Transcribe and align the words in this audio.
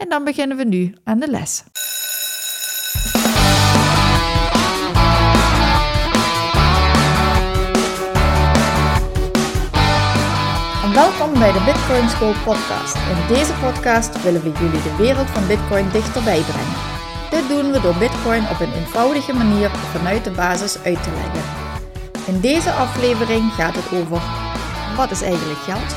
en 0.00 0.08
dan 0.08 0.24
beginnen 0.24 0.56
we 0.56 0.64
nu 0.64 0.94
aan 1.04 1.18
de 1.18 1.30
les. 1.30 1.64
En 10.84 10.92
welkom 10.94 11.32
bij 11.38 11.52
de 11.52 11.62
Bitcoin 11.64 12.08
School 12.08 12.34
podcast. 12.44 12.94
In 12.94 13.34
deze 13.34 13.52
podcast 13.52 14.22
willen 14.22 14.42
we 14.42 14.52
jullie 14.52 14.82
de 14.82 14.96
wereld 14.98 15.30
van 15.30 15.46
Bitcoin 15.46 15.90
dichterbij 15.92 16.40
brengen. 16.40 16.78
Dit 17.30 17.48
doen 17.48 17.72
we 17.72 17.80
door 17.80 17.96
Bitcoin 17.98 18.42
op 18.48 18.60
een 18.60 18.72
eenvoudige 18.72 19.32
manier 19.32 19.70
vanuit 19.70 20.24
de 20.24 20.30
basis 20.30 20.78
uit 20.84 21.02
te 21.02 21.10
leggen. 21.10 21.42
In 22.26 22.40
deze 22.40 22.70
aflevering 22.70 23.52
gaat 23.52 23.74
het 23.74 24.00
over 24.00 24.20
wat 24.96 25.10
is 25.10 25.22
eigenlijk 25.22 25.60
geld? 25.60 25.96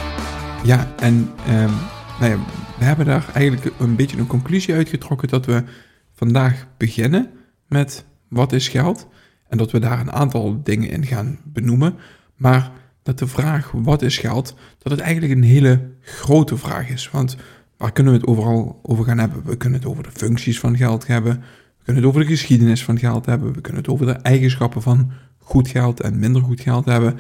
Ja, 0.64 0.88
en 0.96 1.34
ehm, 1.48 1.72
nou 2.20 2.32
ja, 2.32 2.38
we 2.84 2.90
hebben 2.90 3.06
daar 3.06 3.30
eigenlijk 3.34 3.80
een 3.80 3.96
beetje 3.96 4.18
een 4.18 4.28
conclusie 4.28 4.74
uitgetrokken 4.74 5.28
dat 5.28 5.46
we 5.46 5.64
vandaag 6.12 6.68
beginnen 6.78 7.30
met 7.68 8.06
wat 8.28 8.52
is 8.52 8.68
geld 8.68 9.08
en 9.48 9.58
dat 9.58 9.72
we 9.72 9.80
daar 9.80 10.00
een 10.00 10.12
aantal 10.12 10.64
dingen 10.64 10.90
in 10.90 11.06
gaan 11.06 11.40
benoemen, 11.44 11.96
maar 12.36 12.72
dat 13.04 13.20
de 13.20 13.28
vraag 13.28 13.72
wat 13.72 14.02
is 14.02 14.18
geld, 14.18 14.56
dat 14.78 14.92
het 14.92 15.02
eigenlijk 15.02 15.34
een 15.34 15.44
hele 15.44 15.90
grote 16.02 16.58
vraag 16.58 16.90
is. 16.90 17.10
Want 17.10 17.38
waar 17.78 17.92
kunnen 17.92 18.14
we 18.14 18.20
het 18.20 18.28
overal 18.28 18.80
over 18.82 19.06
gaan 19.06 19.20
hebben? 19.20 19.44
We 19.46 19.58
kunnen 19.58 19.80
het 19.80 19.90
over 19.90 20.04
de 20.04 20.12
functies 20.12 20.60
van 20.60 20.78
geld 20.78 21.08
hebben, 21.08 21.34
we 21.78 21.84
kunnen 21.84 22.04
het 22.04 22.12
over 22.12 22.22
de 22.26 22.32
geschiedenis 22.32 22.84
van 22.84 23.00
geld 23.00 23.26
hebben, 23.26 23.54
we 23.54 23.62
kunnen 23.62 23.82
het 23.82 23.92
over 23.92 24.06
de 24.06 24.12
eigenschappen 24.12 24.82
van 24.82 25.12
goed 25.38 25.68
geld 25.68 26.00
en 26.00 26.20
minder 26.20 26.42
goed 26.42 26.62
geld 26.62 26.86
hebben. 26.86 27.20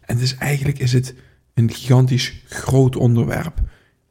En 0.00 0.18
dus 0.18 0.36
eigenlijk 0.36 0.78
is 0.78 0.92
het 0.92 1.14
een 1.54 1.70
gigantisch 1.72 2.42
groot 2.48 2.96
onderwerp. 2.96 3.60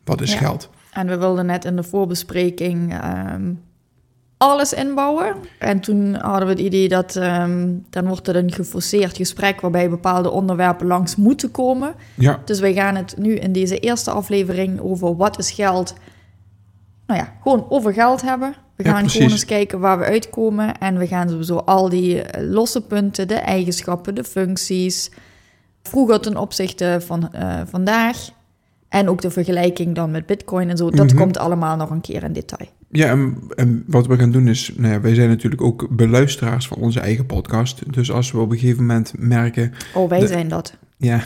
Wat 0.04 0.22
is 0.22 0.32
Ja. 0.34 0.38
geld? 0.38 0.70
En 0.92 1.08
we 1.08 1.18
wilden 1.18 1.46
net 1.46 1.66
in 1.66 1.76
de 1.76 1.84
voorbespreking 1.84 2.94
ehm, 2.94 3.52
alles 4.38 4.74
inbouwen. 4.74 5.36
En 5.60 5.80
toen 5.80 6.16
hadden 6.16 6.48
we 6.48 6.54
het 6.54 6.62
idee 6.62 6.88
dat 6.88 7.16
ehm, 7.16 7.68
dan 7.90 8.08
wordt 8.08 8.28
het 8.28 8.36
een 8.36 8.52
geforceerd 8.52 9.18
gesprek 9.18 9.62
waarbij 9.62 9.90
bepaalde 9.90 10.32
onderwerpen 10.32 10.88
langs 10.88 11.16
moeten 11.16 11.52
komen. 11.52 11.94
Ja, 12.16 12.40
Dus 12.46 12.60
wij 12.60 12.74
gaan 12.74 12.96
het 12.96 13.16
nu 13.18 13.36
in 13.36 13.52
deze 13.52 13.80
eerste 13.80 14.12
aflevering 14.12 14.80
over 14.80 15.16
wat 15.16 15.40
is 15.40 15.52
geld. 15.52 15.94
Nou 17.08 17.20
ja, 17.20 17.34
gewoon 17.42 17.66
over 17.70 17.94
geld 17.94 18.22
hebben. 18.22 18.56
We 18.76 18.84
gaan 18.84 19.10
gewoon 19.10 19.32
eens 19.32 19.46
kijken 19.46 19.80
waar 19.80 20.00
we 20.00 20.06
uitkomen. 20.06 20.78
En 20.78 20.98
we 20.98 21.08
gaan 21.08 21.30
sowieso 21.30 21.56
al 21.56 21.90
die 21.90 22.22
eh, 22.22 22.50
losse 22.52 22.82
punten, 22.82 23.28
de 23.28 23.36
eigenschappen, 23.36 24.16
de 24.16 24.24
functies. 24.24 25.12
Vroeger 25.84 26.20
ten 26.20 26.38
opzichte 26.38 27.02
van 27.06 27.34
eh, 27.34 27.62
vandaag. 27.66 28.30
En 28.90 29.10
ook 29.10 29.22
de 29.22 29.30
vergelijking 29.32 29.96
dan 29.96 30.12
met 30.12 30.26
Bitcoin 30.26 30.70
en 30.70 30.78
zo. 30.78 30.90
Dat 30.90 31.06
Mhm. 31.08 31.16
komt 31.18 31.38
allemaal 31.38 31.76
nog 31.78 31.90
een 31.90 32.02
keer 32.02 32.24
in 32.24 32.34
detail. 32.34 32.70
ja 32.92 33.10
en, 33.10 33.38
en 33.56 33.84
wat 33.88 34.08
we 34.08 34.18
gaan 34.18 34.32
doen 34.32 34.48
is, 34.48 34.72
nou 34.78 34.94
ja, 34.94 35.02
wij 35.02 35.14
zijn 35.16 35.30
natuurlijk 35.30 35.62
ook 35.62 35.88
beluisteraars 35.96 36.68
van 36.68 36.78
onze 36.78 37.00
eigen 37.00 37.26
podcast. 37.26 37.94
Dus 37.94 38.12
als 38.12 38.32
we 38.32 38.38
op 38.40 38.52
een 38.52 38.58
gegeven 38.58 38.86
moment 38.86 39.14
merken, 39.18 39.74
Oh, 39.94 40.10
wij 40.10 40.20
De- 40.20 40.28
zijn 40.28 40.48
dat. 40.48 40.78
ja, 40.98 41.24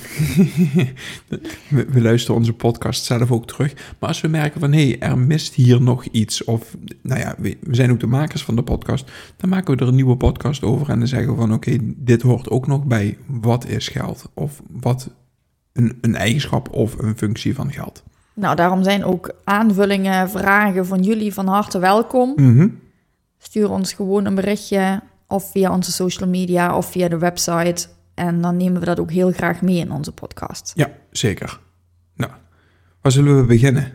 we, 1.70 1.86
we 1.90 2.02
luisteren 2.02 2.36
onze 2.40 2.54
podcast 2.54 3.04
zelf 3.04 3.32
ook 3.32 3.48
terug. 3.48 3.74
Maar 4.00 4.10
als 4.10 4.22
we 4.22 4.28
merken 4.28 4.60
van, 4.60 4.72
hé, 4.74 4.88
hey, 4.88 5.00
er 5.10 5.18
mist 5.18 5.54
hier 5.54 5.82
nog 5.82 6.06
iets. 6.06 6.44
Of, 6.44 6.78
nou 7.02 7.20
ja, 7.20 7.36
we, 7.38 7.58
we 7.62 7.76
zijn 7.76 7.92
ook 7.92 8.00
de 8.00 8.08
makers 8.08 8.44
van 8.44 8.56
de 8.56 8.64
podcast. 8.64 9.12
Dan 9.38 9.50
maken 9.50 9.76
we 9.76 9.82
er 9.82 9.88
een 9.88 9.96
nieuwe 9.96 10.16
podcast 10.18 10.64
over 10.64 10.90
en 10.90 11.00
dan 11.00 11.08
zeggen 11.08 11.30
we 11.32 11.40
van, 11.40 11.54
oké, 11.54 11.78
dit 11.82 12.22
hoort 12.22 12.50
ook 12.50 12.68
nog 12.68 12.84
bij 12.86 13.18
wat 13.28 13.68
is 13.68 13.88
geld? 13.88 14.30
Of 14.34 14.62
wat 14.72 15.10
een, 15.74 15.98
een 16.02 16.16
eigenschap 16.16 16.72
of 16.74 16.98
een 16.98 17.18
functie 17.18 17.56
van 17.56 17.72
geld. 17.72 18.04
Nou, 18.34 18.56
daarom 18.56 18.84
zijn 18.84 19.04
ook 19.04 19.34
aanvullingen, 19.44 20.30
vragen 20.30 20.86
van 20.86 21.04
jullie 21.04 21.34
van 21.34 21.48
harte 21.48 21.80
welkom. 21.80 22.34
Mhm. 22.36 22.68
Stuur 23.38 23.70
ons 23.70 23.94
gewoon 23.94 24.26
een 24.26 24.36
berichtje 24.36 25.02
of 25.28 25.52
via 25.52 25.74
onze 25.74 25.92
social 25.92 26.30
media 26.30 26.78
of 26.78 26.92
via 26.92 27.08
de 27.08 27.18
website. 27.18 27.88
En 28.14 28.42
dan 28.42 28.58
nemen 28.58 28.80
we 28.80 28.86
dat 28.86 29.00
ook 29.00 29.12
heel 29.12 29.32
graag 29.32 29.62
mee 29.62 29.78
in 29.78 29.92
onze 29.92 30.12
podcast. 30.12 30.72
Ja, 30.76 30.92
zeker. 31.12 31.60
Nou, 32.16 32.32
waar 33.02 33.12
zullen 33.12 33.38
we 33.38 33.44
beginnen? 33.46 33.92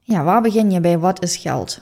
Ja, 0.00 0.22
waar 0.24 0.42
begin 0.42 0.70
je 0.70 0.80
bij 0.80 0.98
wat 0.98 1.22
is 1.22 1.36
geld? 1.36 1.80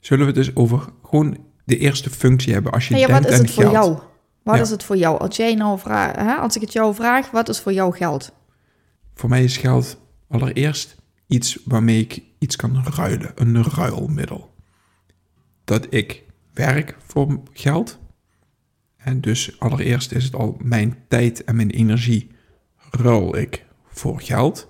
Zullen 0.00 0.26
we 0.26 0.32
het 0.32 0.44
dus 0.44 0.56
over 0.56 0.84
gewoon 1.02 1.36
de 1.64 1.76
eerste 1.78 2.10
functie 2.10 2.52
hebben 2.52 2.72
als 2.72 2.88
je 2.88 2.96
ja, 2.96 3.06
denkt 3.06 3.22
wat 3.22 3.32
is 3.32 3.38
het 3.38 3.50
voor 3.50 3.62
geld? 3.62 3.74
jou? 3.74 3.98
Wat 4.42 4.56
Ja. 4.56 4.62
is 4.62 4.70
het 4.70 4.82
voor 4.84 4.96
jou? 4.96 5.18
Als, 5.18 5.36
jij 5.36 5.54
nou 5.54 5.78
vraag, 5.78 6.16
hè, 6.16 6.34
als 6.34 6.54
ik 6.56 6.60
het 6.62 6.72
jou 6.72 6.94
vraag, 6.94 7.30
wat 7.30 7.48
is 7.48 7.60
voor 7.60 7.72
jou 7.72 7.96
geld? 7.96 8.32
Voor 9.18 9.28
mij 9.28 9.44
is 9.44 9.56
geld 9.56 10.00
allereerst 10.28 10.96
iets 11.26 11.58
waarmee 11.64 12.00
ik 12.00 12.22
iets 12.38 12.56
kan 12.56 12.84
ruilen, 12.84 13.32
een 13.34 13.64
ruilmiddel. 13.64 14.54
Dat 15.64 15.86
ik 15.90 16.24
werk 16.52 16.96
voor 17.06 17.42
geld. 17.52 17.98
En 18.96 19.20
dus 19.20 19.60
allereerst 19.60 20.12
is 20.12 20.24
het 20.24 20.34
al 20.34 20.56
mijn 20.62 20.96
tijd 21.08 21.44
en 21.44 21.56
mijn 21.56 21.70
energie 21.70 22.30
ruil 22.90 23.36
ik 23.36 23.66
voor 23.86 24.20
geld. 24.20 24.68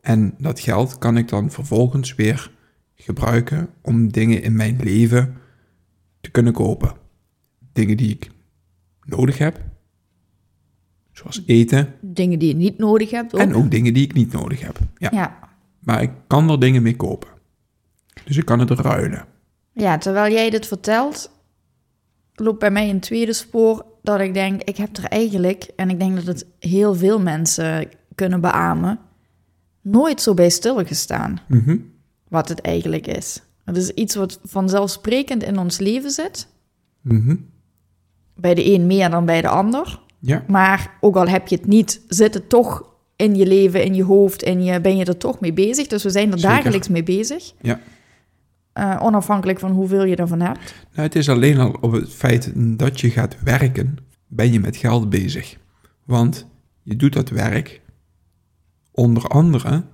En 0.00 0.34
dat 0.38 0.60
geld 0.60 0.98
kan 0.98 1.16
ik 1.16 1.28
dan 1.28 1.50
vervolgens 1.50 2.14
weer 2.14 2.50
gebruiken 2.94 3.68
om 3.82 4.12
dingen 4.12 4.42
in 4.42 4.56
mijn 4.56 4.80
leven 4.82 5.36
te 6.20 6.30
kunnen 6.30 6.52
kopen. 6.52 6.96
Dingen 7.72 7.96
die 7.96 8.10
ik 8.10 8.30
nodig 9.04 9.38
heb, 9.38 9.69
zoals 11.20 11.42
eten, 11.46 11.94
Dingen 12.00 12.38
die 12.38 12.48
je 12.48 12.54
niet 12.54 12.78
nodig 12.78 13.10
hebt. 13.10 13.34
Ook. 13.34 13.40
en 13.40 13.54
ook 13.54 13.70
dingen 13.70 13.94
die 13.94 14.04
ik 14.04 14.12
niet 14.12 14.32
nodig 14.32 14.60
heb. 14.60 14.78
Ja. 14.96 15.08
Ja. 15.12 15.38
Maar 15.78 16.02
ik 16.02 16.10
kan 16.26 16.50
er 16.50 16.60
dingen 16.60 16.82
mee 16.82 16.96
kopen. 16.96 17.28
Dus 18.24 18.36
ik 18.36 18.44
kan 18.44 18.58
het 18.58 18.70
ruilen. 18.70 19.24
ja, 19.72 19.98
terwijl 19.98 20.32
jij 20.32 20.50
dit 20.50 20.66
vertelt, 20.66 21.30
loopt 22.34 22.58
bij 22.58 22.70
mij 22.70 22.90
een 22.90 23.00
tweede 23.00 23.32
spoor 23.32 23.84
dat 24.02 24.20
ik 24.20 24.34
denk, 24.34 24.62
ik 24.62 24.76
heb 24.76 24.96
er 24.96 25.04
eigenlijk, 25.04 25.70
en 25.76 25.90
ik 25.90 25.98
denk 25.98 26.16
dat 26.16 26.26
het 26.26 26.46
heel 26.58 26.94
veel 26.94 27.20
mensen 27.20 27.88
kunnen 28.14 28.40
beamen, 28.40 28.98
nooit 29.80 30.20
zo 30.20 30.34
bij 30.34 30.50
stilgestaan. 30.50 31.40
Mhm. 31.48 31.76
wat 32.28 32.48
het 32.48 32.60
eigenlijk 32.60 33.06
is. 33.06 33.42
Het 33.64 33.76
is 33.76 33.90
iets 33.90 34.14
wat 34.14 34.40
vanzelfsprekend 34.44 35.42
in 35.42 35.58
ons 35.58 35.78
leven 35.78 36.10
zit. 36.10 36.48
Mhm. 37.00 37.36
Bij 38.36 38.54
de 38.54 38.72
een 38.74 38.86
meer 38.86 39.10
dan 39.10 39.24
bij 39.24 39.40
de 39.40 39.48
ander. 39.48 40.00
Ja, 40.20 40.44
Maar 40.46 40.96
ook 41.00 41.16
al 41.16 41.28
heb 41.28 41.48
je 41.48 41.56
het 41.56 41.66
niet, 41.66 42.00
zit 42.08 42.34
het 42.34 42.48
toch 42.48 42.84
in 43.16 43.34
je 43.34 43.46
leven, 43.46 43.84
in 43.84 43.94
je 43.94 44.04
hoofd 44.04 44.42
en 44.42 44.64
je, 44.64 44.80
ben 44.80 44.96
je 44.96 45.04
er 45.04 45.16
toch 45.16 45.40
mee 45.40 45.52
bezig. 45.52 45.86
Dus 45.86 46.02
we 46.02 46.10
zijn 46.10 46.32
er 46.32 46.38
Zeker. 46.38 46.56
dagelijks 46.56 46.88
mee 46.88 47.02
bezig. 47.02 47.52
ja. 47.60 47.80
Eh, 48.72 48.98
onafhankelijk 49.02 49.58
van 49.58 49.70
hoeveel 49.70 50.04
je 50.04 50.16
ervan 50.16 50.40
hebt. 50.40 50.74
Nou, 50.92 51.06
het 51.06 51.14
is 51.16 51.28
alleen 51.28 51.58
al 51.58 51.76
op 51.80 51.92
het 51.92 52.12
feit 52.12 52.52
dat 52.54 53.00
je 53.00 53.10
gaat 53.10 53.36
werken, 53.42 53.96
ben 54.26 54.52
je 54.52 54.60
met 54.60 54.76
geld 54.76 55.10
bezig. 55.10 55.56
Want 56.04 56.46
je 56.82 56.96
doet 56.96 57.12
dat 57.12 57.28
werk 57.28 57.80
onder 58.90 59.22
andere 59.28 59.84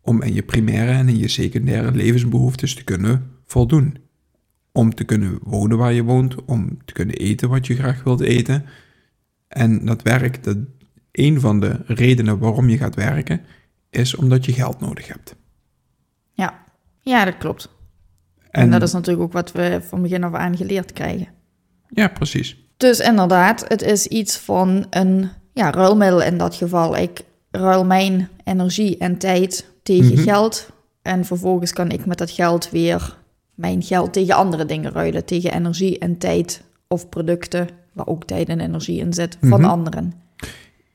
om 0.00 0.22
in 0.22 0.34
je 0.34 0.42
primaire 0.42 0.92
en 0.92 1.08
in 1.08 1.18
je 1.18 1.28
secundaire 1.28 1.90
levensbehoeftes 1.92 2.74
te 2.74 2.84
kunnen 2.84 3.30
voldoen. 3.44 3.98
Om 4.72 4.94
te 4.94 5.04
kunnen 5.04 5.38
wonen 5.42 5.78
waar 5.78 5.92
je 5.92 6.02
woont, 6.02 6.44
om 6.44 6.78
te 6.84 6.92
kunnen 6.92 7.14
eten 7.16 7.48
wat 7.48 7.66
je 7.66 7.74
graag 7.74 8.02
wilt 8.04 8.20
eten. 8.20 8.64
En 9.48 9.84
dat 9.84 10.02
werk, 10.02 10.44
dat, 10.44 10.56
een 11.12 11.40
van 11.40 11.60
de 11.60 11.80
redenen 11.86 12.38
waarom 12.38 12.68
je 12.68 12.76
gaat 12.76 12.94
werken, 12.94 13.40
is 13.90 14.14
omdat 14.14 14.44
je 14.44 14.52
geld 14.52 14.80
nodig 14.80 15.08
hebt. 15.08 15.36
Ja, 16.32 16.64
ja 17.00 17.24
dat 17.24 17.36
klopt. 17.38 17.74
En, 18.50 18.70
dat 18.70 18.82
is 18.82 18.92
natuurlijk 18.92 19.24
ook 19.26 19.32
wat 19.32 19.52
we 19.52 19.80
van 19.88 20.02
begin 20.02 20.24
af 20.24 20.34
aan 20.34 20.56
geleerd 20.56 20.92
krijgen. 20.92 21.28
Ja, 21.88 22.08
precies. 22.08 22.56
Dus 22.76 22.98
inderdaad, 23.00 23.64
het 23.68 23.82
is 23.82 24.06
iets 24.06 24.36
van 24.36 24.86
een 24.90 25.28
ja, 25.52 25.70
ruilmiddel 25.70 26.22
in 26.22 26.38
dat 26.38 26.54
geval. 26.54 26.96
Ik 26.96 27.20
ruil 27.50 27.84
mijn 27.84 28.28
energie 28.44 28.98
en 28.98 29.18
tijd 29.18 29.66
tegen 29.82 30.12
Mhm. 30.14 30.22
geld. 30.22 30.70
En 31.02 31.24
vervolgens 31.24 31.72
kan 31.72 31.90
ik 31.90 32.06
met 32.06 32.18
dat 32.18 32.30
geld 32.30 32.70
weer 32.70 33.16
mijn 33.54 33.82
geld 33.82 34.12
tegen 34.12 34.34
andere 34.34 34.66
dingen 34.66 34.92
ruilen. 34.92 35.24
Tegen 35.24 35.52
energie 35.54 35.98
en 35.98 36.18
tijd 36.18 36.62
of 36.88 37.08
producten, 37.08 37.68
waar 37.96 38.06
ook 38.06 38.24
tijd 38.24 38.48
en 38.48 38.60
energie 38.60 39.00
in 39.00 39.12
zit, 39.12 39.38
van 39.40 39.60
Mhm. 39.60 39.70
anderen. 39.70 40.12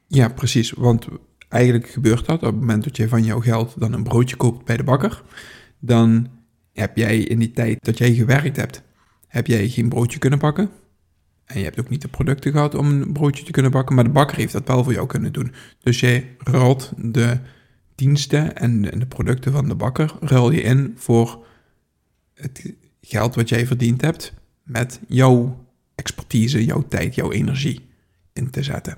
Ja, 0.07 0.27
precies. 0.29 0.71
Want 0.71 1.07
eigenlijk 1.49 1.89
gebeurt 1.89 2.25
dat 2.25 2.35
op 2.35 2.51
het 2.51 2.59
moment 2.59 2.83
dat 2.83 2.97
je 2.97 3.07
van 3.07 3.23
jouw 3.23 3.39
geld 3.39 3.79
dan 3.79 3.93
een 3.93 4.03
broodje 4.03 4.35
koopt 4.35 4.65
bij 4.65 4.77
de 4.77 4.83
bakker. 4.83 5.23
Dan 5.79 6.27
heb 6.73 6.97
jij 6.97 7.17
in 7.17 7.39
die 7.39 7.51
tijd 7.51 7.77
dat 7.85 7.97
jij 7.97 8.13
gewerkt 8.13 8.55
hebt, 8.55 8.81
heb 9.27 9.47
jij 9.47 9.69
geen 9.69 9.89
broodje 9.89 10.19
kunnen 10.19 10.39
bakken. 10.39 10.69
En 11.45 11.57
je 11.57 11.63
hebt 11.63 11.79
ook 11.79 11.89
niet 11.89 12.01
de 12.01 12.07
producten 12.07 12.51
gehad 12.51 12.75
om 12.75 12.87
een 12.87 13.13
broodje 13.13 13.43
te 13.43 13.51
kunnen 13.51 13.71
bakken, 13.71 13.95
maar 13.95 14.03
de 14.03 14.09
bakker 14.09 14.37
heeft 14.37 14.53
dat 14.53 14.67
wel 14.67 14.83
voor 14.83 14.93
jou 14.93 15.07
kunnen 15.07 15.33
doen. 15.33 15.53
Dus 15.79 15.99
jij 15.99 16.35
ruilt 16.37 16.93
de 16.97 17.39
diensten 17.95 18.55
en 18.55 18.81
de 18.81 19.05
producten 19.05 19.51
van 19.51 19.67
de 19.67 19.75
bakker, 19.75 20.13
ruil 20.19 20.51
je 20.51 20.61
in 20.61 20.93
voor 20.95 21.45
het 22.33 22.73
geld 23.01 23.35
wat 23.35 23.49
jij 23.49 23.65
verdiend 23.67 24.01
hebt 24.01 24.33
met 24.63 24.99
jouw 25.07 25.65
expertise, 25.95 26.65
jouw 26.65 26.85
tijd, 26.87 27.15
jouw 27.15 27.31
energie 27.31 27.89
in 28.33 28.49
te 28.49 28.63
zetten. 28.63 28.97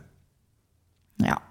Ja. 1.16 1.42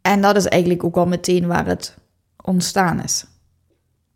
En 0.00 0.20
dat 0.20 0.36
is 0.36 0.46
eigenlijk 0.46 0.84
ook 0.84 0.96
al 0.96 1.06
meteen 1.06 1.46
waar 1.46 1.66
het 1.66 1.96
ontstaan 2.44 3.02
is. 3.02 3.26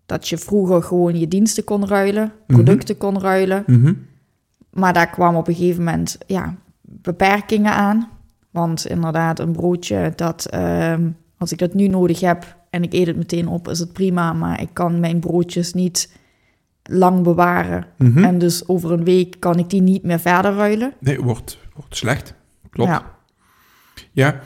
Dat 0.06 0.29
je 0.29 0.38
vroeger 0.38 0.82
gewoon 0.82 1.19
je 1.19 1.29
diensten 1.29 1.64
kon 1.64 1.87
ruilen, 1.87 2.32
producten 2.46 2.96
kon 2.96 3.20
ruilen. 3.20 3.64
Mhm. 3.67 3.94
Maar 4.70 4.93
daar 4.93 5.11
kwam 5.11 5.37
op 5.37 5.49
een 5.49 5.55
gegeven 5.55 5.85
moment 5.85 6.19
ja, 6.26 6.56
beperkingen 6.81 7.73
aan. 7.73 8.11
Want 8.50 8.87
inderdaad, 8.87 9.38
een 9.38 9.52
broodje, 9.52 10.12
dat, 10.17 10.46
ehm, 10.46 11.11
als 11.38 11.52
ik 11.52 11.58
dat 11.58 11.75
nu 11.75 11.88
nodig 11.88 12.20
heb 12.20 12.56
en 12.70 12.82
ik 12.82 12.93
eet 12.93 13.06
het 13.06 13.17
meteen 13.17 13.49
op, 13.49 13.69
is 13.69 13.78
het 13.78 13.93
prima. 13.93 14.32
Maar 14.32 14.61
ik 14.61 14.69
kan 14.73 15.00
mijn 15.00 15.20
broodjes 15.20 15.73
niet 15.73 16.17
lang 16.82 17.23
bewaren. 17.23 17.87
Mhm. 17.99 18.25
En 18.25 18.38
dus 18.38 18.69
over 18.69 18.93
een 18.93 19.05
week 19.05 19.37
kan 19.38 19.58
ik 19.58 19.70
die 19.70 19.82
niet 19.82 20.02
meer 20.02 20.20
verder 20.20 20.55
ruilen. 20.55 20.94
Nee, 21.00 21.20
wordt, 21.20 21.58
wordt 21.75 21.96
slecht. 21.96 22.34
Klopt. 22.70 22.90
Ja. 22.90 23.20
Ja, 24.12 24.40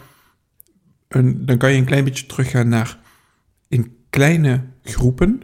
en 1.08 1.46
dan 1.46 1.56
kan 1.56 1.72
je 1.72 1.78
een 1.78 1.84
klein 1.84 2.04
beetje 2.04 2.26
teruggaan 2.26 2.68
naar 2.68 2.98
in 3.68 3.96
kleine 4.10 4.60
groepen 4.82 5.42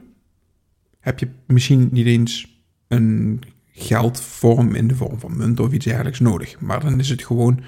heb 1.01 1.19
je 1.19 1.29
misschien 1.47 1.89
niet 1.93 2.07
eens 2.07 2.63
een 2.89 3.43
geldvorm 3.71 4.75
in 4.75 4.89
de 4.89 4.95
vorm 4.95 5.19
van 5.19 5.37
munt 5.37 5.61
of 5.61 5.73
iets 5.73 5.85
dergelijks 5.85 6.21
nodig. 6.21 6.61
Maar 6.61 6.81
dan 6.81 6.99
is 6.99 7.09
het 7.09 7.25
gewoon, 7.25 7.61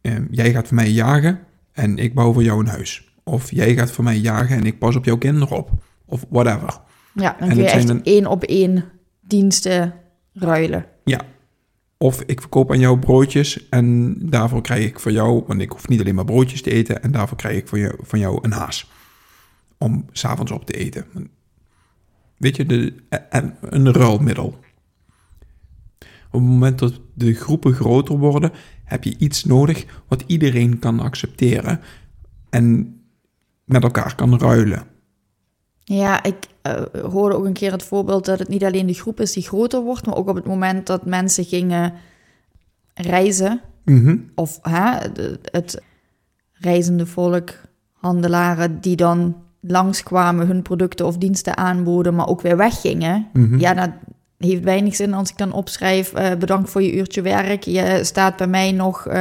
eh, 0.00 0.14
jij 0.30 0.52
gaat 0.52 0.66
voor 0.66 0.76
mij 0.76 0.90
jagen 0.90 1.40
en 1.72 1.98
ik 1.98 2.14
bouw 2.14 2.32
voor 2.32 2.42
jou 2.42 2.60
een 2.60 2.66
huis. 2.66 3.12
Of 3.22 3.50
jij 3.50 3.74
gaat 3.74 3.90
voor 3.90 4.04
mij 4.04 4.18
jagen 4.18 4.56
en 4.56 4.64
ik 4.64 4.78
pas 4.78 4.96
op 4.96 5.04
jouw 5.04 5.18
kinderen 5.18 5.56
op. 5.56 5.70
Of 6.04 6.24
whatever. 6.28 6.80
Ja, 7.14 7.36
dan 7.38 7.48
En 7.48 7.54
kun 7.54 7.64
je 7.64 7.70
echt 7.70 7.86
dan- 7.86 8.02
één 8.02 8.26
op 8.26 8.42
één 8.42 8.84
diensten 9.20 9.94
ruilen. 10.32 10.86
Ja. 11.04 11.20
Of 11.98 12.22
ik 12.26 12.40
verkoop 12.40 12.70
aan 12.70 12.78
jou 12.78 12.98
broodjes 12.98 13.68
en 13.68 14.16
daarvoor 14.28 14.62
krijg 14.62 14.84
ik 14.86 15.00
voor 15.00 15.12
jou, 15.12 15.44
want 15.46 15.60
ik 15.60 15.70
hoef 15.70 15.88
niet 15.88 16.00
alleen 16.00 16.14
maar 16.14 16.24
broodjes 16.24 16.62
te 16.62 16.70
eten, 16.70 17.02
en 17.02 17.10
daarvoor 17.12 17.36
krijg 17.36 17.56
ik 17.56 17.68
voor 17.68 17.78
jou, 17.78 17.94
van 18.00 18.18
jou 18.18 18.38
een 18.42 18.52
haas. 18.52 18.90
Om 19.78 20.06
s'avonds 20.12 20.52
op 20.52 20.66
te 20.66 20.72
eten. 20.72 21.06
Weet 22.36 22.56
je, 22.56 22.66
de, 22.66 22.94
en 23.30 23.56
een 23.60 23.92
ruilmiddel. 23.92 24.58
Op 26.30 26.40
het 26.40 26.50
moment 26.50 26.78
dat 26.78 27.00
de 27.14 27.34
groepen 27.34 27.72
groter 27.74 28.18
worden, 28.18 28.52
heb 28.84 29.04
je 29.04 29.14
iets 29.18 29.44
nodig 29.44 29.84
wat 30.08 30.24
iedereen 30.26 30.78
kan 30.78 31.00
accepteren 31.00 31.80
en 32.50 32.96
met 33.64 33.82
elkaar 33.82 34.14
kan 34.14 34.38
ruilen. 34.38 34.86
Ja, 35.84 36.22
ik 36.22 36.36
eh, 36.62 36.82
hoorde 37.10 37.36
ook 37.36 37.44
een 37.44 37.52
keer 37.52 37.72
het 37.72 37.82
voorbeeld 37.82 38.24
dat 38.24 38.38
het 38.38 38.48
niet 38.48 38.64
alleen 38.64 38.86
de 38.86 38.92
groep 38.94 39.20
is 39.20 39.32
die 39.32 39.42
groter 39.42 39.80
wordt, 39.82 40.06
maar 40.06 40.16
ook 40.16 40.28
op 40.28 40.34
het 40.34 40.44
moment 40.46 40.86
dat 40.86 41.06
mensen 41.06 41.44
gingen 41.44 41.92
reizen, 42.94 43.60
Mhm. 43.84 44.16
of 44.34 44.58
hè, 44.62 45.08
het 45.42 45.82
reizende 46.52 47.06
volk, 47.06 47.50
handelaren 47.92 48.80
die 48.80 48.96
dan 48.96 49.36
langskwamen, 49.60 50.46
hun 50.46 50.62
producten 50.62 51.06
of 51.06 51.16
diensten 51.18 51.56
aanboden, 51.56 52.14
maar 52.14 52.28
ook 52.28 52.40
weer 52.40 52.56
weggingen. 52.56 53.26
Mhm. 53.32 53.58
Ja, 53.58 53.74
dat 53.74 53.90
heeft 54.38 54.62
weinig 54.62 54.94
zin 54.94 55.14
als 55.14 55.30
ik 55.30 55.36
dan 55.38 55.52
opschrijf, 55.52 56.12
eh, 56.12 56.34
bedankt 56.38 56.70
voor 56.70 56.82
je 56.82 56.94
uurtje 56.94 57.22
werk. 57.22 57.62
Je 57.62 58.00
staat 58.02 58.36
bij 58.36 58.46
mij 58.46 58.72
nog, 58.72 59.06
eh, 59.06 59.14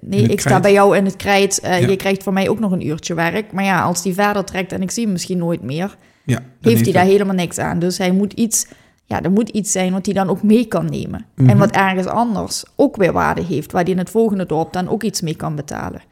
nee, 0.00 0.22
ik 0.28 0.40
sta 0.40 0.60
bij 0.60 0.72
jou 0.72 0.96
in 0.96 1.04
het 1.04 1.16
krijt. 1.16 1.60
eh, 1.60 1.80
Ja. 1.80 1.88
Je 1.88 1.96
krijgt 1.96 2.22
van 2.22 2.32
mij 2.34 2.48
ook 2.48 2.58
nog 2.60 2.72
een 2.72 2.86
uurtje 2.86 3.14
werk. 3.14 3.52
Maar 3.52 3.64
ja, 3.64 3.82
als 3.82 4.02
die 4.02 4.14
verder 4.14 4.44
trekt 4.44 4.72
en 4.72 4.82
ik 4.82 4.90
zie 4.90 5.02
hem 5.02 5.12
misschien 5.12 5.38
nooit 5.38 5.62
meer, 5.62 5.96
Ja, 6.24 6.38
heeft 6.60 6.84
hij 6.84 6.92
daar 6.92 7.04
helemaal 7.04 7.34
niks 7.34 7.58
aan. 7.58 7.78
Dus 7.78 7.98
hij 7.98 8.10
moet 8.12 8.32
iets, 8.32 8.66
ja, 9.04 9.22
er 9.22 9.30
moet 9.30 9.48
iets 9.48 9.72
zijn 9.72 9.92
wat 9.92 10.04
hij 10.06 10.14
dan 10.14 10.28
ook 10.28 10.42
mee 10.42 10.64
kan 10.66 10.84
nemen. 10.90 11.26
Mhm. 11.34 11.48
En 11.48 11.58
wat 11.58 11.70
ergens 11.70 12.06
anders 12.06 12.64
ook 12.76 12.96
weer 12.96 13.12
waarde 13.12 13.42
heeft, 13.44 13.72
waar 13.72 13.82
hij 13.82 13.92
in 13.92 13.98
het 13.98 14.10
volgende 14.10 14.46
dorp 14.46 14.72
dan 14.72 14.88
ook 14.88 15.02
iets 15.02 15.20
mee 15.20 15.36
kan 15.36 15.56
betalen. 15.56 16.02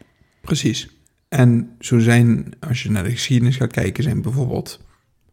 Precies. 0.41 0.89
En 1.29 1.71
zo 1.81 1.99
zijn, 1.99 2.53
als 2.69 2.83
je 2.83 2.91
naar 2.91 3.05
de 3.05 3.11
geschiedenis 3.11 3.57
gaat 3.57 3.73
kijken, 3.73 4.03
zijn 4.03 4.23
bijvoorbeeld 4.23 4.81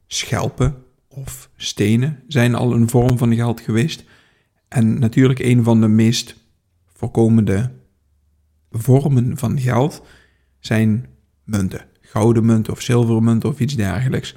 schelpen 0.08 0.76
of 1.26 1.50
stenen 1.56 2.24
zijn 2.28 2.56
al 2.56 2.74
een 2.74 2.90
vorm 2.90 3.18
van 3.18 3.36
geld 3.36 3.62
geweest. 3.62 4.04
En 4.68 5.00
natuurlijk 5.00 5.40
een 5.40 5.64
van 5.64 5.82
de 5.82 5.88
meest 5.88 6.36
voorkomende 6.94 7.72
vormen 8.72 9.38
van 9.38 9.60
geld 9.60 10.02
zijn 10.60 11.06
munten. 11.44 11.86
Gouden 12.02 12.46
munten 12.46 12.74
of 12.74 12.82
zilveren 12.82 13.24
munten 13.24 13.50
of 13.50 13.60
iets 13.60 13.76
dergelijks. 13.76 14.36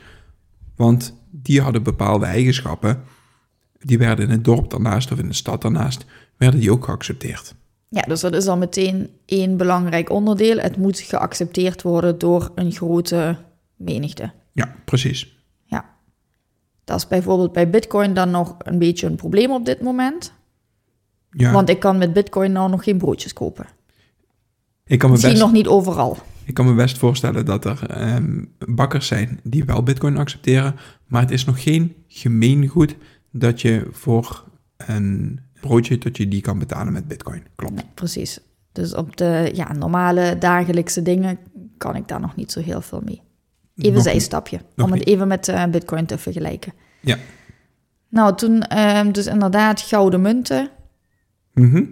Want 0.77 1.15
die 1.31 1.61
hadden 1.61 1.83
bepaalde 1.83 2.27
eigenschappen. 2.27 3.03
Die 3.79 3.99
werden 3.99 4.25
in 4.25 4.31
het 4.31 4.45
dorp 4.45 4.71
daarnaast 4.71 5.13
of 5.13 5.19
in 5.19 5.29
de 5.29 5.35
stad 5.35 5.63
daarnaast, 5.63 6.05
werden 6.37 6.61
die 6.61 6.73
ook 6.73 6.85
geaccepteerd. 6.85 7.55
Ja, 7.89 8.03
dus 8.03 8.21
dat 8.21 8.35
is 8.35 8.47
al 8.47 8.57
meteen 8.57 9.11
één 9.25 9.57
belangrijk 9.57 10.11
onderdeel. 10.11 10.59
Het 10.59 10.77
moet 10.77 11.01
geaccepteerd 11.01 11.83
worden 11.83 12.19
door 12.19 12.53
een 12.55 12.73
grote 12.73 13.37
menigte. 13.77 14.33
Ja, 14.53 14.75
precies. 14.85 15.40
Dat 16.91 16.99
is 16.99 17.09
bijvoorbeeld 17.09 17.53
bij 17.53 17.71
Bitcoin 17.71 18.15
dan 18.15 18.31
nog 18.31 18.57
een 18.59 18.79
beetje 18.79 19.07
een 19.07 19.17
probleem 19.17 19.51
op 19.51 19.65
dit 19.65 19.81
moment. 19.81 20.33
Ja, 21.31 21.53
Want 21.53 21.69
ik 21.69 21.81
kan 21.81 21.99
met 21.99 22.13
Bitcoin 22.13 22.53
nou 22.53 22.71
nog 22.71 22.85
geen 22.85 22.99
broodjes 22.99 23.33
kopen. 23.33 23.67
ik 24.85 24.99
kan 24.99 25.09
me 25.09 25.15
Misschien 25.15 25.33
best... 25.33 25.45
nog 25.45 25.53
niet 25.53 25.67
overal. 25.67 26.19
Ik 26.45 26.55
kan 26.55 26.67
me 26.67 26.75
best 26.75 26.99
voorstellen 26.99 27.45
dat 27.45 27.65
er 27.65 27.91
ehm, 27.91 28.45
bakkers 28.69 29.07
zijn 29.07 29.41
die 29.43 29.65
wel 29.65 29.83
Bitcoin 29.83 30.17
accepteren, 30.17 30.77
maar 31.07 31.21
het 31.21 31.31
is 31.31 31.45
nog 31.45 31.63
geen 31.63 31.95
gemeengoed 32.07 32.97
dat 33.33 33.61
je 33.61 33.87
voor 33.91 34.45
een 34.77 35.41
broodje 35.61 35.99
dat 35.99 36.17
je 36.17 36.29
die 36.29 36.41
kan 36.41 36.59
betalen 36.59 36.93
met 36.93 37.09
Bitcoin. 37.09 37.43
Klopt. 37.55 37.75
Nee, 37.75 37.85
precies. 37.95 38.41
Dus 38.73 38.95
op 38.95 39.17
de 39.17 39.51
ja, 39.55 39.73
normale 39.73 40.37
dagelijkse 40.39 41.03
dingen 41.03 41.39
kan 41.79 41.97
ik 41.97 42.09
daar 42.09 42.21
nog 42.21 42.37
niet 42.37 42.53
zo 42.53 42.61
heel 42.61 42.81
veel 42.81 43.03
mee. 43.05 43.23
Even 43.85 44.03
zijstapje, 44.03 44.61
om 44.77 44.93
het 44.93 45.07
even 45.07 45.29
met 45.29 45.49
eh, 45.49 45.65
Bitcoin 45.65 46.07
te 46.07 46.19
vergelijken. 46.19 46.73
Ja. 47.01 47.17
Nou, 48.09 48.37
toen 48.37 48.63
ehm, 48.63 49.13
dus 49.13 49.27
inderdaad 49.27 49.81
gouden 49.81 50.21
munten. 50.21 50.69
Mhm. 51.55 51.85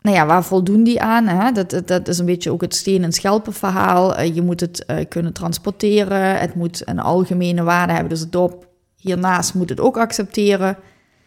Nou 0.00 0.16
ja, 0.16 0.26
waar 0.26 0.44
voldoen 0.44 0.84
die 0.84 1.00
aan? 1.00 1.26
Hè? 1.26 1.52
Dat, 1.52 1.70
dat, 1.70 1.88
dat 1.88 2.08
is 2.08 2.18
een 2.18 2.26
beetje 2.26 2.52
ook 2.52 2.60
het 2.60 2.74
steen- 2.74 3.02
en 3.04 3.12
schelpenverhaal. 3.12 4.16
Eh, 4.16 4.34
je 4.34 4.42
moet 4.42 4.60
het 4.60 4.84
eh, 4.84 4.96
kunnen 5.08 5.32
transporteren. 5.32 6.38
Het 6.38 6.54
moet 6.54 6.88
een 6.88 6.98
algemene 6.98 7.62
waarde 7.62 7.92
hebben. 7.92 8.10
Dus 8.10 8.20
het 8.20 8.32
dorp 8.32 8.68
hiernaast 8.96 9.54
moet 9.54 9.68
het 9.68 9.80
ook 9.80 9.96
accepteren. 9.98 10.76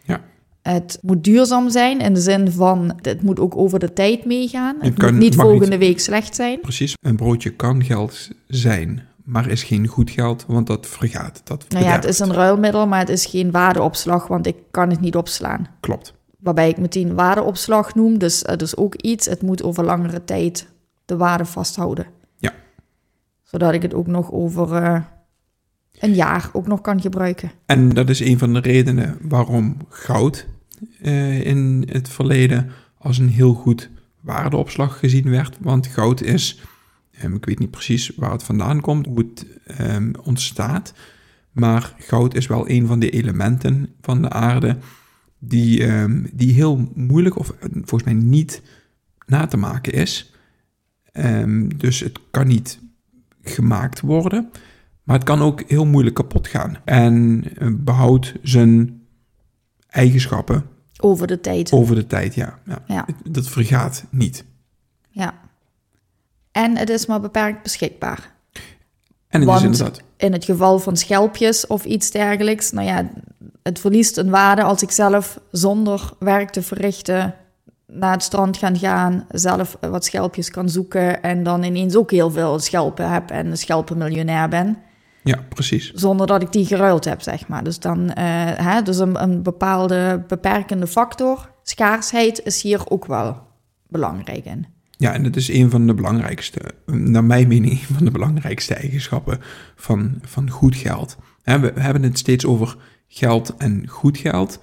Ja. 0.04 0.20
Het 0.62 0.98
moet 1.02 1.24
duurzaam 1.24 1.70
zijn 1.70 2.00
in 2.00 2.14
de 2.14 2.20
zin 2.20 2.50
van... 2.52 2.98
het 3.02 3.22
moet 3.22 3.40
ook 3.40 3.56
over 3.56 3.78
de 3.78 3.92
tijd 3.92 4.24
meegaan. 4.24 4.76
Het, 4.80 4.94
kan- 4.94 5.10
moet 5.12 5.22
niet 5.22 5.34
volgende 5.34 5.66
niet- 5.76 5.78
week 5.78 6.00
slecht 6.00 6.34
zijn. 6.34 6.60
Precies. 6.60 6.94
Een 7.00 7.16
broodje 7.16 7.50
kan 7.50 7.84
geld 7.84 8.28
zijn, 8.46 9.07
maar 9.28 9.48
is 9.48 9.62
geen 9.62 9.86
goed 9.86 10.10
geld, 10.10 10.44
want 10.46 10.66
dat 10.66 10.86
vergaat. 10.86 11.40
Dat 11.44 11.64
Nou 11.68 11.84
ja, 11.84 11.92
het 11.92 12.04
is 12.04 12.18
een 12.18 12.32
ruilmiddel, 12.32 12.86
maar 12.86 12.98
het 12.98 13.08
is 13.08 13.26
geen 13.26 13.50
waardeopslag... 13.50 14.26
want 14.26 14.46
ik 14.46 14.56
kan 14.70 14.90
het 14.90 15.00
niet 15.00 15.16
opslaan. 15.16 15.66
Klopt. 15.80 16.14
Waarbij 16.38 16.68
ik 16.68 16.78
meteen 16.78 17.14
waardeopslag 17.14 17.94
noem. 17.94 18.18
Dus 18.18 18.42
het 18.46 18.62
is 18.62 18.76
ook 18.76 18.94
iets, 18.94 19.26
het 19.26 19.42
moet 19.42 19.62
over 19.62 19.84
langere 19.84 20.24
tijd 20.24 20.68
de 21.04 21.16
waarde 21.16 21.44
vasthouden. 21.44 22.06
Ja. 22.36 22.52
Zodat 23.42 23.72
ik 23.72 23.82
het 23.82 23.94
ook 23.94 24.06
nog 24.06 24.32
over 24.32 24.72
eh, 24.72 25.00
een 25.98 26.14
jaar 26.14 26.50
ook 26.52 26.66
nog 26.66 26.80
kan 26.80 27.00
gebruiken. 27.00 27.50
En 27.66 27.88
dat 27.88 28.08
is 28.08 28.20
een 28.20 28.38
van 28.38 28.52
de 28.52 28.60
redenen 28.60 29.18
waarom 29.22 29.76
goud 29.88 30.46
eh, 31.02 31.46
in 31.46 31.88
het 31.90 32.08
verleden 32.08 32.70
als 32.98 33.18
een 33.18 33.28
heel 33.28 33.54
goed 33.54 33.90
waardeopslag 34.20 34.98
gezien 34.98 35.30
werd. 35.30 35.56
Want 35.60 35.86
goud 35.86 36.20
is, 36.20 36.62
ehm, 37.18 37.34
ik 37.34 37.44
weet 37.44 37.58
niet 37.58 37.70
precies 37.70 38.12
waar 38.16 38.30
het 38.32 38.42
vandaan 38.42 38.80
komt, 38.80 39.06
hoe 39.06 39.18
het 39.18 39.46
ehm, 39.66 40.12
ontstaat. 40.22 40.92
Maar 41.52 41.94
goud 41.98 42.34
is 42.34 42.46
wel 42.46 42.70
een 42.70 42.86
van 42.86 42.98
de 42.98 43.10
elementen 43.10 43.88
van 44.00 44.22
de 44.22 44.30
aarde 44.30 44.76
die, 45.38 45.84
ehm, 45.84 46.24
die 46.32 46.52
heel 46.52 46.88
moeilijk 46.94 47.38
of 47.38 47.50
eh, 47.50 47.68
volgens 47.72 48.02
mij 48.02 48.12
niet 48.12 48.62
na 49.26 49.46
te 49.46 49.56
maken 49.56 49.92
is. 49.92 50.32
Dus 51.76 52.00
het 52.00 52.18
kan 52.30 52.46
niet 52.46 52.78
gemaakt 53.42 54.00
worden. 54.00 54.50
Maar 55.08 55.16
het 55.16 55.26
kan 55.26 55.40
ook 55.40 55.62
heel 55.66 55.86
moeilijk 55.86 56.14
kapot 56.14 56.46
gaan. 56.48 56.78
En 56.84 57.44
eh, 57.56 57.68
behoudt 57.78 58.34
zijn 58.42 59.02
eigenschappen 59.88 60.64
Over 61.00 61.26
de 61.26 61.40
tijd. 61.40 61.72
over 61.72 61.94
de 61.94 62.06
tijd, 62.06 62.34
ja. 62.34 62.58
ja. 62.86 63.06
Dat 63.24 63.48
vergaat 63.48 64.04
niet. 64.10 64.44
Ja. 65.10 65.34
En 66.52 66.76
het 66.76 66.90
is 66.90 67.06
maar 67.06 67.20
beperkt 67.20 67.62
beschikbaar. 67.62 68.32
En 69.28 69.40
het 69.40 69.44
Want- 69.44 69.60
is 69.60 69.66
inderdaad... 69.66 70.02
In 70.16 70.32
het 70.32 70.44
geval 70.44 70.78
van 70.78 70.96
schelpjes 70.96 71.66
of 71.66 71.84
iets 71.84 72.10
dergelijks, 72.10 72.70
nou 72.70 72.86
ja, 72.86 73.10
het 73.62 73.78
verliest 73.78 74.16
een 74.16 74.30
waarde 74.30 74.62
als 74.62 74.82
ik 74.82 74.90
zelf 74.90 75.40
zonder 75.50 76.12
werk 76.18 76.50
te 76.50 76.62
verrichten 76.62 77.34
naar 77.86 78.12
het 78.12 78.22
strand 78.22 78.56
gaan 78.56 78.78
gaan, 78.78 79.26
zelf 79.30 79.76
wat 79.80 80.04
schelpjes 80.04 80.50
kan 80.50 80.68
zoeken 80.68 81.22
en 81.22 81.42
dan 81.42 81.62
ineens 81.62 81.96
ook 81.96 82.10
heel 82.10 82.30
veel 82.30 82.58
schelpen 82.58 83.10
heb 83.10 83.30
en 83.30 83.46
een 83.46 83.58
schelpenmiljonair 83.58 84.48
ben. 84.48 84.78
Ja, 85.22 85.44
precies. 85.48 85.92
Zonder 85.92 86.26
dat 86.26 86.42
ik 86.42 86.52
die 86.52 86.66
geruild 86.66 87.04
heb, 87.04 87.22
zeg 87.22 87.48
maar. 87.48 87.64
Dus 87.64 87.78
dan, 87.78 88.12
eh, 88.12 88.24
hè, 88.56 88.82
dus 88.82 88.98
een, 88.98 89.22
een 89.22 89.42
bepaalde 89.42 90.24
beperkende 90.28 90.86
factor, 90.86 91.50
schaarsheid, 91.62 92.44
is 92.44 92.62
hier 92.62 92.90
ook 92.90 93.06
wel 93.06 93.36
belangrijk 93.88 94.44
in. 94.44 94.66
Ja, 94.98 95.12
en 95.12 95.24
het 95.24 95.36
is 95.36 95.48
een 95.48 95.70
van 95.70 95.86
de 95.86 95.94
belangrijkste, 95.94 96.60
naar 96.86 97.24
mijn 97.24 97.48
mening, 97.48 97.72
een 97.72 97.94
van 97.94 98.04
de 98.04 98.10
belangrijkste 98.10 98.74
eigenschappen 98.74 99.38
van, 99.76 100.18
van 100.22 100.50
goed 100.50 100.76
geld. 100.76 101.16
We 101.42 101.72
hebben 101.74 102.02
het 102.02 102.18
steeds 102.18 102.46
over 102.46 102.76
geld 103.08 103.56
en 103.56 103.88
goed 103.88 104.18
geld. 104.18 104.60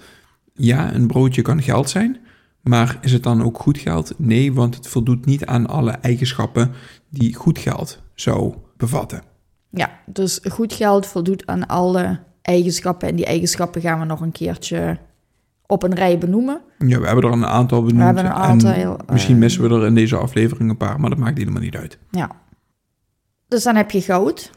Ja, 0.53 0.93
een 0.93 1.07
broodje 1.07 1.41
kan 1.41 1.61
geld 1.61 1.89
zijn, 1.89 2.17
maar 2.61 2.97
is 3.01 3.11
het 3.11 3.23
dan 3.23 3.43
ook 3.43 3.59
goed 3.59 3.77
geld? 3.77 4.13
Nee, 4.17 4.53
want 4.53 4.75
het 4.75 4.87
voldoet 4.87 5.25
niet 5.25 5.45
aan 5.45 5.67
alle 5.67 5.91
eigenschappen 5.91 6.71
die 7.09 7.35
goed 7.35 7.59
geld 7.59 8.01
zou 8.13 8.55
bevatten. 8.77 9.21
Ja, 9.69 9.99
dus 10.05 10.39
goed 10.43 10.73
geld 10.73 11.05
voldoet 11.05 11.45
aan 11.45 11.67
alle 11.67 12.19
eigenschappen. 12.41 13.09
En 13.09 13.15
die 13.15 13.25
eigenschappen 13.25 13.81
gaan 13.81 13.99
we 13.99 14.05
nog 14.05 14.21
een 14.21 14.31
keertje 14.31 14.97
op 15.67 15.83
een 15.83 15.95
rij 15.95 16.17
benoemen. 16.17 16.61
Ja, 16.79 16.99
we 16.99 17.05
hebben 17.05 17.23
er 17.23 17.31
een 17.31 17.45
aantal 17.45 17.79
benoemd. 17.81 17.99
We 17.99 18.05
hebben 18.05 18.25
een 18.25 18.31
aantal. 18.31 18.69
en 18.69 18.75
heel, 18.75 18.97
misschien 19.11 19.33
eh, 19.35 19.39
missen 19.41 19.61
we 19.69 19.75
er 19.75 19.85
in 19.85 19.95
deze 19.95 20.15
aflevering 20.15 20.69
een 20.69 20.77
paar, 20.77 20.99
maar 20.99 21.09
dat 21.09 21.19
maakt 21.19 21.37
helemaal 21.37 21.61
niet 21.61 21.75
uit. 21.75 21.97
Ja. 22.11 22.31
Dus 23.47 23.63
dan 23.63 23.75
heb 23.75 23.91
je 23.91 24.01
goud. 24.01 24.51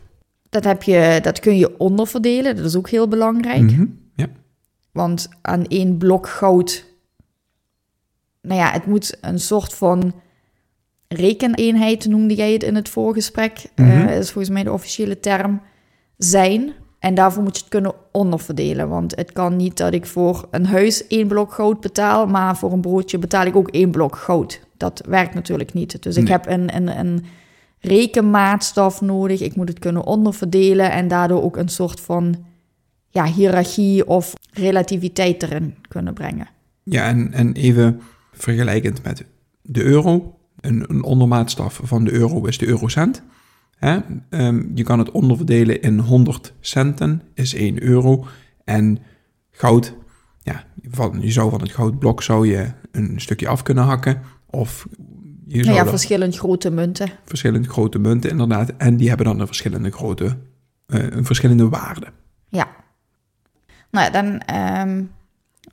Dat, 0.48 0.64
heb 0.64 0.82
je, 0.82 1.18
dat 1.22 1.40
kun 1.40 1.56
je 1.56 1.78
onderverdelen. 1.78 2.56
Dat 2.56 2.64
is 2.64 2.76
ook 2.76 2.88
heel 2.88 3.08
belangrijk. 3.08 3.62
Mhm, 3.62 3.86
Ja, 4.14 4.26
Want 4.92 5.28
aan 5.42 5.66
één 5.66 5.96
blok 5.98 6.28
goud... 6.28 6.86
Nou 8.42 8.60
ja, 8.60 8.70
het 8.70 8.86
moet 8.86 9.18
een 9.20 9.40
soort 9.40 9.74
van 9.74 10.14
rekeneenheid, 11.08 12.06
noemde 12.06 12.34
jij 12.34 12.52
het 12.52 12.62
in 12.62 12.74
het 12.74 12.88
voorgesprek. 12.88 13.64
Mhm. 13.76 13.90
eh, 13.90 14.18
is 14.18 14.30
volgens 14.30 14.54
mij 14.54 14.64
de 14.64 14.72
officiële 14.72 15.20
term, 15.20 15.60
zijn. 16.16 16.72
En 16.98 17.14
daarvoor 17.14 17.42
moet 17.42 17.56
je 17.56 17.60
het 17.60 17.70
kunnen 17.70 17.94
onderverdelen. 18.12 18.88
Want 18.88 19.16
het 19.16 19.32
kan 19.32 19.56
niet 19.56 19.76
dat 19.76 19.94
ik 19.94 20.06
voor 20.06 20.48
een 20.50 20.66
huis 20.66 21.06
één 21.06 21.28
blok 21.28 21.52
goud 21.52 21.80
betaal... 21.80 22.26
maar 22.26 22.56
voor 22.56 22.72
een 22.72 22.80
broodje 22.80 23.18
betaal 23.18 23.46
ik 23.46 23.56
ook 23.56 23.68
één 23.68 23.90
blok 23.90 24.16
goud. 24.16 24.60
Dat 24.76 25.02
werkt 25.08 25.34
natuurlijk 25.34 25.72
niet. 25.72 26.02
Dus 26.02 26.16
ik 26.16 26.28
heb 26.28 26.46
een, 26.46 26.76
een, 26.76 26.98
een 26.98 27.24
rekenmaatstaf 27.80 29.00
nodig. 29.00 29.40
Ik 29.40 29.56
moet 29.56 29.68
het 29.68 29.78
kunnen 29.78 30.04
onderverdelen... 30.04 30.90
en 30.90 31.08
daardoor 31.08 31.42
ook 31.42 31.56
een 31.56 31.68
soort 31.68 32.00
van 32.00 32.44
ja, 33.08 33.24
hiërarchie 33.24 34.06
of 34.06 34.34
relativiteit 34.52 35.42
erin 35.42 35.74
kunnen 35.88 36.14
brengen. 36.14 36.48
ja 36.82 37.06
en, 37.08 37.32
en 37.32 37.52
even 37.52 38.00
vergelijkend 38.32 39.02
met 39.02 39.24
de 39.62 39.82
euro. 39.82 40.38
Een, 40.60 40.84
een 40.88 41.02
ondermaatstaf 41.02 41.80
van 41.82 42.04
de 42.04 42.12
euro 42.12 42.44
is 42.44 42.58
de 42.58 42.66
eurocent. 42.66 43.22
Hè? 43.78 43.98
Ehm, 44.30 44.62
je 44.74 44.82
kan 44.82 44.98
het 44.98 45.10
onderverdelen 45.10 45.82
in 45.82 45.98
100 45.98 46.52
centen, 46.60 47.22
is 47.34 47.54
1 47.54 47.82
euro. 47.82 48.26
En 48.64 48.98
goud, 49.50 49.94
ja, 50.42 50.64
van, 50.90 51.18
je 51.20 51.30
zou 51.30 51.50
van 51.50 51.60
het 51.60 51.72
goudblok 51.72 52.22
zou 52.22 52.48
je 52.48 52.70
een 52.92 53.20
stukje 53.20 53.48
af 53.48 53.62
kunnen 53.62 53.84
hakken. 53.84 54.20
Of 54.50 54.86
je 55.46 55.52
Nou 55.54 55.64
zou 55.64 55.76
ja, 55.76 55.82
er 55.82 55.88
verschillend 55.88 56.36
grote 56.36 56.70
munten. 56.70 57.08
verschillende 57.24 57.68
grote 57.68 57.98
munten 57.98 58.30
inderdaad. 58.30 58.72
En 58.76 58.96
die 58.96 59.08
hebben 59.08 59.26
dan 59.26 59.40
een 59.40 59.46
verschillende 59.46 59.90
grote, 59.90 60.36
eh, 60.86 61.10
een 61.10 61.24
verschillende 61.24 61.68
waarde. 61.68 62.06
Ja. 62.48 62.68
Nou 63.90 64.04
ja, 64.06 64.10
dan 64.22 64.40
ehm, 64.40 65.02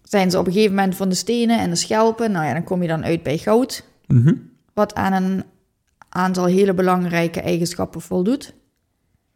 zijn 0.04 0.32
ze 0.32 0.40
op 0.40 0.48
een 0.48 0.54
gegeven 0.54 0.76
moment 0.76 0.96
van 0.96 1.10
de 1.10 1.16
stenen 1.16 1.60
en 1.60 1.70
de 1.70 1.76
schelpen. 1.76 2.32
Nou 2.32 2.46
ja, 2.46 2.54
dan 2.54 2.64
kom 2.64 2.82
je 2.82 2.88
dan 2.88 3.04
uit 3.04 3.24
bij 3.24 3.38
goud. 3.38 3.86
Mhm. 4.08 4.34
Wat 4.74 4.96
aan 4.96 5.14
een 5.24 5.44
aantal 6.16 6.46
hele 6.46 6.74
belangrijke 6.74 7.42
eigenschappen 7.42 8.02
voldoet. 8.02 8.54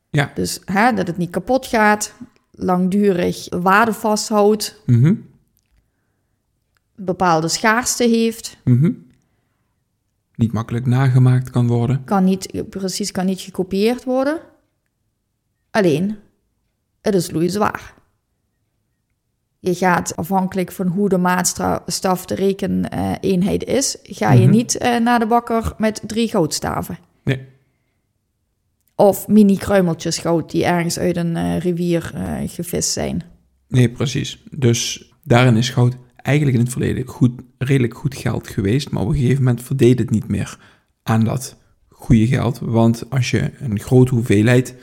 Ja. 0.09 0.31
Dus 0.35 0.61
hè, 0.65 0.93
dat 0.93 1.07
het 1.07 1.17
niet 1.17 1.29
kapot 1.29 1.65
gaat, 1.65 2.13
langdurig 2.51 3.47
waarde 3.49 3.93
vasthoudt, 3.93 4.81
Mhm. 4.85 5.15
bepaalde 6.95 7.47
schaarste 7.47 8.03
heeft. 8.03 8.57
Mhm. 8.63 8.91
Niet 10.35 10.51
makkelijk 10.51 10.85
nagemaakt 10.85 11.49
kan 11.49 11.67
worden. 11.67 12.03
Kan 12.03 12.23
niet, 12.23 12.63
precies, 12.69 13.11
kan 13.11 13.25
niet 13.25 13.39
gekopieerd 13.41 14.03
worden. 14.03 14.39
Alleen, 15.71 16.17
het 17.01 17.15
is 17.15 17.31
loeizwaar. 17.31 17.93
Je 19.61 19.75
gaat 19.75 20.15
afhankelijk 20.15 20.71
van 20.71 20.87
hoe 20.87 21.09
de 21.09 21.17
maatstaf 21.17 22.25
de 22.25 22.35
rekeneenheid 22.35 23.63
is, 23.63 23.97
ga 24.03 24.31
je 24.31 24.41
Mhm. 24.41 24.49
niet 24.49 24.77
eh, 24.77 24.97
naar 24.99 25.19
de 25.19 25.27
bakker 25.27 25.73
met 25.77 26.01
drie 26.05 26.27
goudstaven. 26.29 26.97
Nee. 27.23 27.41
Of 28.95 29.27
mini 29.27 29.57
kruimeltjes 29.57 30.17
goud 30.17 30.51
die 30.51 30.65
ergens 30.65 30.99
uit 30.99 31.17
een 31.17 31.35
eh, 31.35 31.59
rivier 31.59 32.11
eh, 32.15 32.33
gevist 32.45 32.91
zijn. 32.91 33.23
Nee, 33.67 33.89
precies. 33.89 34.43
Dus 34.51 35.11
daarin 35.23 35.55
is 35.55 35.69
goud 35.69 35.95
eigenlijk 36.15 36.57
in 36.57 36.63
het 36.63 36.71
verleden 36.71 37.05
goed, 37.07 37.41
redelijk 37.57 37.95
goed 37.97 38.15
geld 38.15 38.47
geweest, 38.47 38.89
maar 38.89 39.01
op 39.03 39.09
een 39.09 39.15
gegeven 39.15 39.43
moment 39.43 39.63
verdeed 39.63 39.99
het 39.99 40.09
niet 40.09 40.27
meer 40.27 40.57
aan 41.03 41.23
dat 41.23 41.57
goede 41.87 42.27
geld. 42.27 42.59
Want 42.61 43.09
als 43.09 43.31
je 43.31 43.51
een 43.59 43.79
grote 43.79 44.13
hoeveelheid 44.15 44.75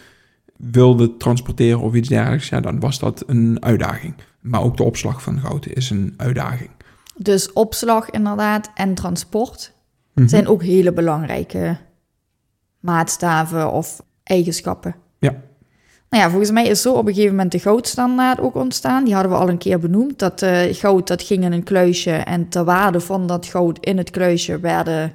wilde 0.56 1.16
transporteren 1.16 1.80
of 1.80 1.94
iets 1.94 2.08
dergelijks, 2.08 2.48
ja, 2.48 2.60
dan 2.60 2.80
was 2.80 2.98
dat 2.98 3.24
een 3.26 3.62
uitdaging. 3.62 4.14
Maar 4.46 4.62
ook 4.62 4.76
de 4.76 4.82
opslag 4.82 5.22
van 5.22 5.40
goud 5.40 5.66
is 5.66 5.90
een 5.90 6.14
uitdaging. 6.16 6.70
Dus 7.16 7.52
opslag 7.52 8.10
inderdaad 8.10 8.70
en 8.74 8.94
transport 8.94 9.74
Mhm. 10.14 10.28
zijn 10.28 10.48
ook 10.48 10.62
hele 10.62 10.92
belangrijke 10.92 11.76
maatstaven 12.80 13.72
of 13.72 14.02
eigenschappen. 14.22 14.94
Ja. 15.18 15.30
Nou 16.10 16.22
ja, 16.22 16.28
volgens 16.30 16.50
mij 16.50 16.66
is 16.66 16.82
zo 16.82 16.92
op 16.92 17.06
een 17.06 17.14
gegeven 17.14 17.34
moment 17.34 17.52
de 17.52 17.58
goudstandaard 17.58 18.40
ook 18.40 18.54
ontstaan. 18.54 19.04
Die 19.04 19.14
hadden 19.14 19.32
we 19.32 19.38
al 19.38 19.48
een 19.48 19.58
keer 19.58 19.78
benoemd. 19.78 20.18
Dat 20.18 20.42
eh, 20.42 20.74
goud 20.74 21.06
dat 21.06 21.22
ging 21.22 21.44
in 21.44 21.52
een 21.52 21.62
kluisje 21.62 22.10
en 22.10 22.48
ter 22.48 22.64
waarde 22.64 23.00
van 23.00 23.26
dat 23.26 23.46
goud 23.46 23.78
in 23.80 23.98
het 23.98 24.10
kluisje 24.10 24.60
werden 24.60 25.12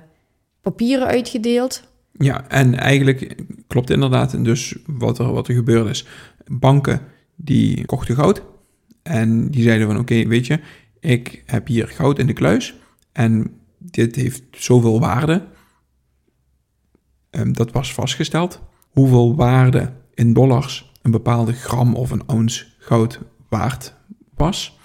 papieren 0.61 1.07
uitgedeeld. 1.07 1.83
Ja, 2.11 2.47
en 2.47 2.75
eigenlijk 2.79 3.43
klopt 3.67 3.89
inderdaad 3.89 4.43
dus 4.43 4.75
wat 4.85 5.19
er, 5.19 5.33
wat 5.33 5.47
er 5.47 5.53
gebeurd 5.55 5.89
is. 5.89 6.07
Banken 6.45 7.01
die 7.35 7.85
kochten 7.85 8.15
goud 8.15 8.41
en 9.03 9.49
die 9.49 9.63
zeiden 9.63 9.87
van 9.87 9.99
oké, 9.99 10.27
weet 10.27 10.47
je, 10.47 10.59
ik 10.99 11.43
heb 11.45 11.67
hier 11.67 11.87
goud 11.87 12.19
in 12.19 12.27
de 12.27 12.33
kluis 12.33 12.75
en 13.11 13.59
dit 13.77 14.15
heeft 14.15 14.43
zoveel 14.51 14.99
waarde. 14.99 15.47
Ehm, 17.29 17.51
dat 17.51 17.71
was 17.71 17.93
vastgesteld. 17.93 18.61
Hoeveel 18.89 19.35
waarde 19.35 19.91
in 20.13 20.33
dollars 20.33 20.91
een 21.01 21.11
bepaalde 21.11 21.53
gram 21.53 21.95
of 21.95 22.11
een 22.11 22.25
ounce 22.25 22.65
goud 22.77 23.19
waard 23.49 23.93
was. 24.35 24.79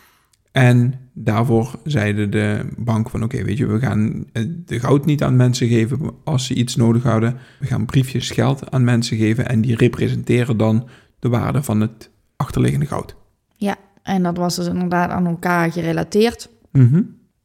En 0.53 0.95
daarvoor 1.13 1.81
zeiden 1.85 2.31
de 2.31 2.69
bank 2.77 3.11
van 3.11 3.23
oké, 3.23 3.45
weet 3.45 3.59
je, 3.59 3.67
we 3.67 3.79
gaan 3.79 4.25
eh, 4.33 4.45
de 4.49 4.81
goud 4.81 5.05
niet 5.05 5.23
aan 5.23 5.37
mensen 5.37 5.69
geven 5.69 6.11
als 6.25 6.47
ze 6.47 6.55
iets 6.55 6.77
nodig 6.77 7.03
hadden. 7.03 7.39
We 7.59 7.67
gaan 7.67 7.85
briefjes 7.85 8.31
geld 8.31 8.71
aan 8.71 8.85
mensen 8.85 9.17
geven 9.17 9.49
en 9.49 9.61
die 9.61 9.77
representeren 9.77 10.57
dan 10.57 10.89
de 11.19 11.29
waarde 11.29 11.63
van 11.63 11.81
het 11.81 12.11
achterliggende 12.37 12.87
goud. 12.87 13.17
Ja, 13.57 13.77
en 14.07 14.23
dat 14.23 14.37
was 14.37 14.57
dus 14.57 14.67
inderdaad 14.67 15.11
aan 15.11 15.27
elkaar 15.27 15.73
gerelateerd. 15.73 16.49
Mhm. 16.73 17.03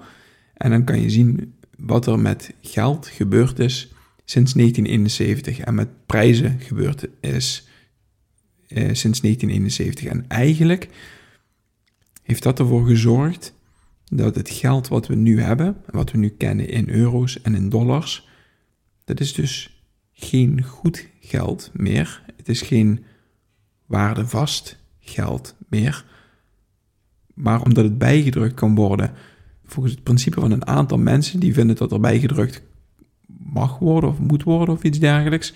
En 0.54 0.70
dan 0.70 0.84
kan 0.84 1.00
je 1.00 1.10
zien 1.10 1.54
wat 1.78 2.06
er 2.06 2.18
met 2.18 2.54
geld 2.60 3.06
gebeurd 3.06 3.58
is 3.58 3.92
sinds 4.30 4.52
1971 4.52 5.58
en 5.58 5.74
met 5.74 6.06
prijzen 6.06 6.60
gebeurd 6.60 7.08
is 7.20 7.68
eh, 8.68 8.76
sinds 8.92 9.20
1971. 9.20 10.04
En 10.04 10.24
eigenlijk 10.28 10.88
heeft 12.22 12.42
dat 12.42 12.58
ervoor 12.58 12.86
gezorgd 12.86 13.54
dat 14.04 14.34
het 14.34 14.50
geld 14.50 14.88
wat 14.88 15.06
we 15.06 15.14
nu 15.14 15.40
hebben, 15.40 15.76
wat 15.90 16.10
we 16.10 16.18
nu 16.18 16.28
kennen 16.28 16.68
in 16.68 16.88
euro's 16.88 17.42
en 17.42 17.54
in 17.54 17.68
dollars, 17.68 18.28
dat 19.04 19.20
is 19.20 19.34
dus 19.34 19.82
geen 20.12 20.62
goed 20.62 21.08
geld 21.20 21.70
meer. 21.72 22.22
Het 22.36 22.48
is 22.48 22.62
geen 22.62 23.04
waardevast 23.86 24.78
geld 25.00 25.56
meer. 25.68 26.04
Maar 27.34 27.62
omdat 27.62 27.84
het 27.84 27.98
bijgedrukt 27.98 28.54
kan 28.54 28.74
worden, 28.74 29.12
volgens 29.64 29.94
het 29.94 30.02
principe 30.02 30.40
van 30.40 30.50
een 30.50 30.66
aantal 30.66 30.98
mensen 30.98 31.40
die 31.40 31.54
vinden 31.54 31.76
dat 31.76 31.92
er 31.92 32.00
bijgedrukt 32.00 32.62
mag 33.52 33.78
worden 33.78 34.10
of 34.10 34.18
moet 34.18 34.42
worden 34.42 34.74
of 34.74 34.82
iets 34.82 34.98
dergelijks, 34.98 35.54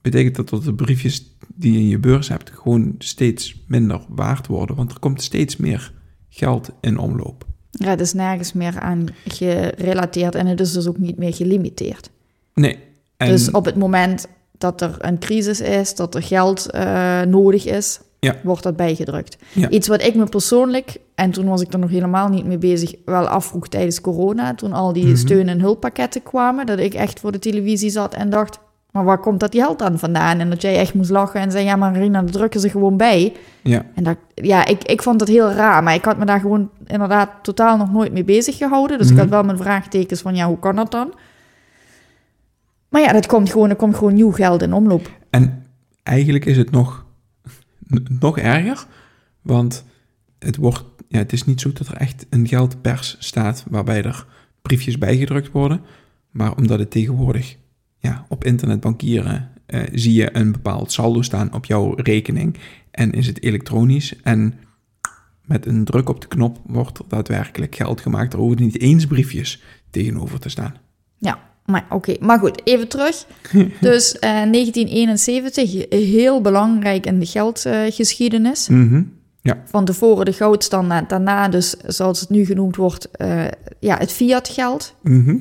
betekent 0.00 0.36
dat 0.36 0.48
dat 0.48 0.64
de 0.64 0.74
briefjes 0.74 1.36
die 1.54 1.72
je 1.72 1.78
in 1.78 1.88
je 1.88 1.98
beurs 1.98 2.28
hebt 2.28 2.50
gewoon 2.50 2.94
steeds 2.98 3.64
minder 3.66 4.00
waard 4.08 4.46
worden, 4.46 4.76
want 4.76 4.90
er 4.92 4.98
komt 4.98 5.22
steeds 5.22 5.56
meer 5.56 5.92
geld 6.28 6.70
in 6.80 6.98
omloop. 6.98 7.46
Ja, 7.70 7.88
het 7.88 8.00
is 8.00 8.12
nergens 8.12 8.52
meer 8.52 8.80
aan 8.80 9.06
gerelateerd 9.24 10.34
en 10.34 10.46
het 10.46 10.60
is 10.60 10.72
dus 10.72 10.86
ook 10.86 10.98
niet 10.98 11.16
meer 11.16 11.34
gelimiteerd. 11.34 12.10
Nee. 12.54 12.78
En, 13.16 13.28
Dus 13.28 13.50
op 13.50 13.64
het 13.64 13.76
moment 13.76 14.26
dat 14.58 14.80
er 14.80 14.96
een 14.98 15.18
crisis 15.18 15.60
is, 15.60 15.94
dat 15.94 16.14
er 16.14 16.22
geld 16.22 16.70
eh, 16.70 17.22
nodig 17.22 17.66
is, 17.66 18.00
Ja. 18.24 18.34
wordt 18.42 18.62
dat 18.62 18.76
bijgedrukt. 18.76 19.36
Ja. 19.52 19.68
Iets 19.68 19.88
wat 19.88 20.02
ik 20.02 20.14
me 20.14 20.24
persoonlijk, 20.24 20.96
en 21.14 21.30
toen 21.30 21.48
was 21.48 21.60
ik 21.62 21.72
er 21.72 21.78
nog 21.78 21.90
helemaal 21.90 22.28
niet 22.28 22.46
mee 22.46 22.58
bezig, 22.58 22.94
wel 23.04 23.26
afvroeg 23.26 23.68
tijdens 23.68 24.00
corona, 24.00 24.54
toen 24.54 24.72
al 24.72 24.92
die 24.92 25.06
Mhm. 25.06 25.16
steun- 25.16 25.48
en 25.48 25.60
hulppakketten 25.60 26.22
kwamen, 26.22 26.66
dat 26.66 26.78
ik 26.78 26.94
echt 26.94 27.20
voor 27.20 27.32
de 27.32 27.38
televisie 27.38 27.90
zat 27.90 28.14
en 28.14 28.30
dacht, 28.30 28.58
maar 28.90 29.04
waar 29.04 29.18
komt 29.18 29.40
dat 29.40 29.54
geld 29.54 29.78
dan 29.78 29.98
vandaan? 29.98 30.38
En 30.40 30.50
dat 30.50 30.62
jij 30.62 30.76
echt 30.78 30.94
moest 30.94 31.10
lachen 31.10 31.40
en 31.40 31.50
zei, 31.50 31.64
ja 31.64 31.76
maar 31.76 31.96
Rina, 31.96 32.22
dat 32.22 32.32
drukken 32.32 32.60
ze 32.60 32.68
gewoon 32.70 32.96
bij. 32.96 33.32
ja, 33.62 33.84
En 33.94 34.04
dat, 34.04 34.16
ja, 34.34 34.66
ik, 34.66 34.84
ik 34.84 35.02
vond 35.02 35.20
het 35.20 35.28
heel 35.28 35.50
raar, 35.50 35.82
maar 35.82 35.94
ik 35.94 36.04
had 36.04 36.18
me 36.18 36.24
daar 36.24 36.40
gewoon 36.40 36.70
inderdaad 36.86 37.30
totaal 37.42 37.76
nog 37.76 37.92
nooit 37.92 38.12
mee 38.12 38.24
bezig 38.24 38.56
gehouden. 38.56 38.98
Dus 38.98 39.06
Mhm. 39.06 39.14
ik 39.16 39.20
had 39.22 39.30
wel 39.30 39.42
mijn 39.42 39.58
vraagtekens 39.58 40.20
van, 40.20 40.34
ja, 40.34 40.46
hoe 40.46 40.58
kan 40.58 40.76
dat 40.76 40.90
dan? 40.90 41.12
Maar 42.88 43.02
ja, 43.02 43.12
dat 43.12 43.26
komt 43.26 43.50
gewoon, 43.50 43.70
er 43.70 43.76
komt 43.76 43.96
gewoon 43.96 44.14
nieuw 44.14 44.30
geld 44.32 44.62
in 44.62 44.72
omloop. 44.72 45.10
En 45.30 45.64
eigenlijk 46.02 46.44
is 46.44 46.56
het 46.56 46.70
nog, 46.70 47.03
nog 48.18 48.38
erger, 48.38 48.86
want 49.42 49.84
het, 50.38 50.56
wordt, 50.56 50.84
ja, 51.08 51.18
het 51.18 51.32
is 51.32 51.44
niet 51.44 51.60
zo 51.60 51.72
dat 51.72 51.88
er 51.88 51.96
echt 51.96 52.26
een 52.30 52.48
geldpers 52.48 53.16
staat 53.18 53.64
waarbij 53.68 54.02
er 54.02 54.26
briefjes 54.62 54.98
bijgedrukt 54.98 55.50
worden, 55.50 55.80
maar 56.30 56.56
omdat 56.56 56.78
het 56.78 56.90
tegenwoordig 56.90 57.56
ja, 57.98 58.26
op 58.28 58.44
internet 58.44 58.80
bankieren 58.80 59.50
eh, 59.66 59.82
zie 59.92 60.12
je 60.12 60.36
een 60.36 60.52
bepaald 60.52 60.92
saldo 60.92 61.22
staan 61.22 61.54
op 61.54 61.64
jouw 61.64 61.94
rekening 61.94 62.56
en 62.90 63.12
is 63.12 63.26
het 63.26 63.42
elektronisch 63.42 64.16
en 64.22 64.54
met 65.44 65.66
een 65.66 65.84
druk 65.84 66.08
op 66.08 66.20
de 66.20 66.26
knop 66.26 66.60
wordt 66.66 66.98
er 66.98 67.04
daadwerkelijk 67.08 67.74
geld 67.74 68.00
gemaakt. 68.00 68.32
Er 68.32 68.38
hoeven 68.38 68.62
niet 68.62 68.80
eens 68.80 69.06
briefjes 69.06 69.62
tegenover 69.90 70.38
te 70.38 70.48
staan. 70.48 70.74
Ja, 71.16 71.53
maar 71.64 71.86
oké. 71.90 72.14
Maar 72.20 72.38
goed, 72.38 72.60
even 72.64 72.88
terug. 72.88 73.26
Dus 73.80 74.18
eh, 74.18 74.30
1971, 74.30 75.88
heel 75.88 76.40
belangrijk 76.40 77.06
in 77.06 77.18
de 77.18 77.26
geldgeschiedenis. 77.26 78.68
Mhm. 78.68 79.02
Van 79.64 79.84
tevoren 79.84 80.24
de 80.24 80.32
goudstandaard, 80.32 81.08
daarna 81.08 81.48
dus, 81.48 81.70
zoals 81.86 82.20
het 82.20 82.28
nu 82.30 82.44
genoemd 82.44 82.76
wordt, 82.76 83.10
eh, 83.10 83.44
ja, 83.80 83.96
het 83.98 84.12
fiat-geld. 84.12 84.94
Mhm. 85.02 85.36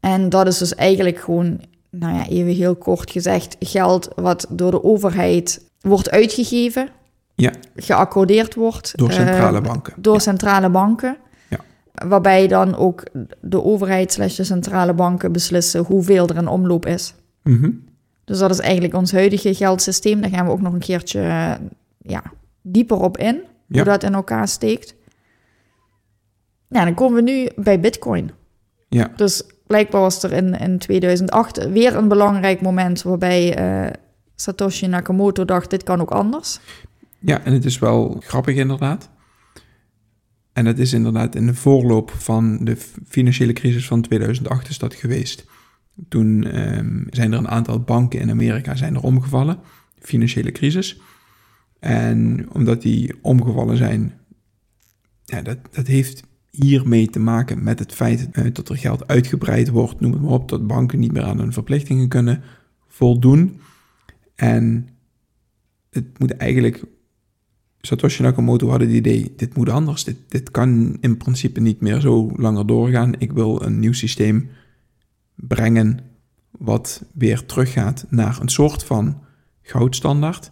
En 0.00 0.28
dat 0.28 0.46
is 0.46 0.58
dus 0.58 0.74
eigenlijk 0.74 1.18
gewoon, 1.18 1.60
nou 1.90 2.14
ja, 2.14 2.26
even 2.28 2.52
heel 2.52 2.76
kort 2.76 3.10
gezegd, 3.10 3.56
geld 3.60 4.08
wat 4.16 4.46
door 4.48 4.70
de 4.70 4.84
overheid 4.84 5.64
wordt 5.80 6.10
uitgegeven, 6.10 6.88
Ja, 7.34 7.52
geaccordeerd 7.76 8.54
wordt. 8.54 8.92
door 8.96 9.08
eh, 9.08 9.14
centrale 9.14 9.60
banken. 9.60 9.92
door 9.96 10.20
centrale 10.20 10.68
banken. 10.70 11.16
Waarbij 11.92 12.48
dan 12.48 12.76
ook 12.76 13.02
de 13.40 13.64
overheid 13.64 14.12
slash 14.12 14.36
de 14.36 14.44
centrale 14.44 14.94
banken 14.94 15.32
beslissen 15.32 15.84
hoeveel 15.84 16.28
er 16.28 16.36
in 16.36 16.48
omloop 16.48 16.86
is. 16.86 17.14
Mhm. 17.42 17.70
Dus 18.24 18.38
dat 18.38 18.50
is 18.50 18.58
eigenlijk 18.58 18.94
ons 18.94 19.12
huidige 19.12 19.54
geldsysteem. 19.54 20.20
Daar 20.20 20.30
gaan 20.30 20.46
we 20.46 20.52
ook 20.52 20.60
nog 20.60 20.72
een 20.72 20.78
keertje 20.78 21.20
eh, 21.20 21.52
ja, 21.98 22.22
dieper 22.62 23.00
op 23.00 23.18
in, 23.18 23.40
hoe 23.68 23.84
dat 23.84 24.02
in 24.02 24.14
elkaar 24.14 24.48
steekt. 24.48 24.94
Ja, 26.68 26.84
dan 26.84 26.94
komen 26.94 27.24
we 27.24 27.30
nu 27.30 27.48
bij 27.56 27.80
Bitcoin. 27.80 28.30
Ja. 28.88 29.12
Dus 29.16 29.42
blijkbaar 29.66 30.00
was 30.00 30.22
er 30.22 30.32
in, 30.32 30.58
in 30.58 30.78
2008 30.78 31.68
weer 31.68 31.96
een 31.96 32.08
belangrijk 32.08 32.60
moment 32.60 33.02
waarbij 33.02 33.54
eh, 33.56 33.90
Satoshi 34.34 34.86
Nakamoto 34.86 35.44
dacht, 35.44 35.70
dit 35.70 35.82
kan 35.82 36.00
ook 36.00 36.10
anders. 36.10 36.60
Ja, 37.18 37.44
en 37.44 37.52
het 37.52 37.64
is 37.64 37.78
wel 37.78 38.16
grappig 38.20 38.56
inderdaad. 38.56 39.08
En 40.52 40.66
het 40.66 40.78
is 40.78 40.92
inderdaad 40.92 41.34
in 41.34 41.46
de 41.46 41.54
voorloop 41.54 42.10
van 42.10 42.64
de 42.64 42.76
financiële 43.06 43.52
crisis 43.52 43.86
van 43.86 44.02
2008 44.02 44.68
is 44.68 44.78
dat 44.78 44.94
geweest. 44.94 45.44
Toen 46.08 46.44
ehm, 46.44 47.04
zijn 47.10 47.32
er 47.32 47.38
een 47.38 47.48
aantal 47.48 47.80
banken 47.80 48.20
in 48.20 48.30
Amerika 48.30 48.76
zijn 48.76 48.94
er 48.94 49.02
omgevallen, 49.02 49.58
financiële 49.98 50.52
crisis. 50.52 51.00
En 51.78 52.46
omdat 52.52 52.82
die 52.82 53.14
omgevallen 53.22 53.76
zijn, 53.76 54.12
ja, 55.24 55.42
dat, 55.42 55.58
dat 55.70 55.86
heeft 55.86 56.22
hiermee 56.50 57.10
te 57.10 57.18
maken 57.18 57.62
met 57.62 57.78
het 57.78 57.92
feit 57.92 58.28
eh, 58.32 58.44
dat 58.52 58.68
er 58.68 58.76
geld 58.76 59.06
uitgebreid 59.06 59.68
wordt, 59.68 60.00
noem 60.00 60.12
het 60.12 60.22
maar 60.22 60.30
op, 60.30 60.48
dat 60.48 60.66
banken 60.66 60.98
niet 60.98 61.12
meer 61.12 61.22
aan 61.22 61.38
hun 61.38 61.52
verplichtingen 61.52 62.08
kunnen 62.08 62.42
voldoen. 62.88 63.60
En 64.34 64.88
het 65.90 66.18
moet 66.18 66.36
eigenlijk 66.36 66.84
Satoshi 67.82 68.22
Nakamoto 68.22 68.68
had 68.68 68.80
het 68.80 68.90
idee, 68.90 69.32
dit 69.36 69.56
moet 69.56 69.68
anders. 69.68 70.04
Dit, 70.04 70.16
dit 70.28 70.50
kan 70.50 70.96
in 71.00 71.16
principe 71.16 71.60
niet 71.60 71.80
meer 71.80 72.00
zo 72.00 72.30
langer 72.36 72.66
doorgaan. 72.66 73.20
Ik 73.20 73.32
wil 73.32 73.62
een 73.62 73.78
nieuw 73.78 73.92
systeem 73.92 74.50
brengen 75.34 76.00
wat 76.50 77.04
weer 77.14 77.46
teruggaat 77.46 78.06
naar 78.08 78.40
een 78.40 78.48
soort 78.48 78.84
van 78.84 79.20
goudstandaard. 79.62 80.50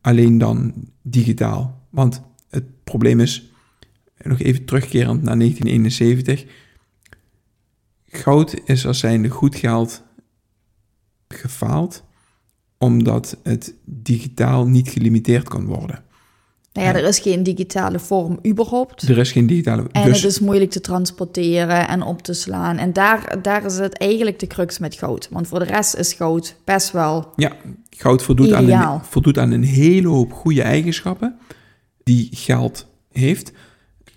Alleen 0.00 0.38
dan 0.38 0.74
digitaal. 1.02 1.86
Want 1.90 2.22
het 2.50 2.84
probleem 2.84 3.20
is, 3.20 3.52
nog 4.22 4.40
even 4.40 4.64
terugkerend 4.64 5.22
naar 5.22 5.38
1971. 5.38 6.44
Goud 8.06 8.60
is 8.64 8.86
als 8.86 8.98
zijnde 8.98 9.28
goed 9.28 9.56
geld 9.56 10.02
gefaald, 11.28 12.04
omdat 12.78 13.38
het 13.42 13.74
digitaal 13.84 14.66
niet 14.66 14.88
gelimiteerd 14.88 15.48
kan 15.48 15.64
worden. 15.64 16.06
Nou 16.78 16.90
ja, 16.90 16.98
er 16.98 17.08
is 17.08 17.18
geen 17.18 17.42
digitale 17.42 17.98
vorm 17.98 18.38
überhaupt. 18.46 19.08
Er 19.08 19.18
is 19.18 19.32
geen 19.32 19.46
digitale... 19.46 19.86
En 19.92 20.04
dus, 20.04 20.22
het 20.22 20.30
is 20.30 20.40
moeilijk 20.40 20.70
te 20.70 20.80
transporteren 20.80 21.88
en 21.88 22.02
op 22.02 22.22
te 22.22 22.32
slaan. 22.32 22.76
En 22.76 22.92
daar, 22.92 23.38
daar 23.42 23.64
is 23.64 23.78
het 23.78 23.98
eigenlijk 23.98 24.38
de 24.38 24.46
crux 24.46 24.78
met 24.78 24.94
goud. 24.94 25.28
Want 25.30 25.48
voor 25.48 25.58
de 25.58 25.64
rest 25.64 25.94
is 25.94 26.12
goud 26.12 26.56
best 26.64 26.90
wel... 26.90 27.32
Ja, 27.36 27.52
goud 27.90 28.22
voldoet 28.22 28.52
aan, 28.52 28.68
een, 28.68 29.00
voldoet 29.02 29.38
aan 29.38 29.50
een 29.50 29.62
hele 29.62 30.08
hoop 30.08 30.32
goede 30.32 30.62
eigenschappen 30.62 31.38
die 32.02 32.28
geld 32.32 32.86
heeft. 33.12 33.52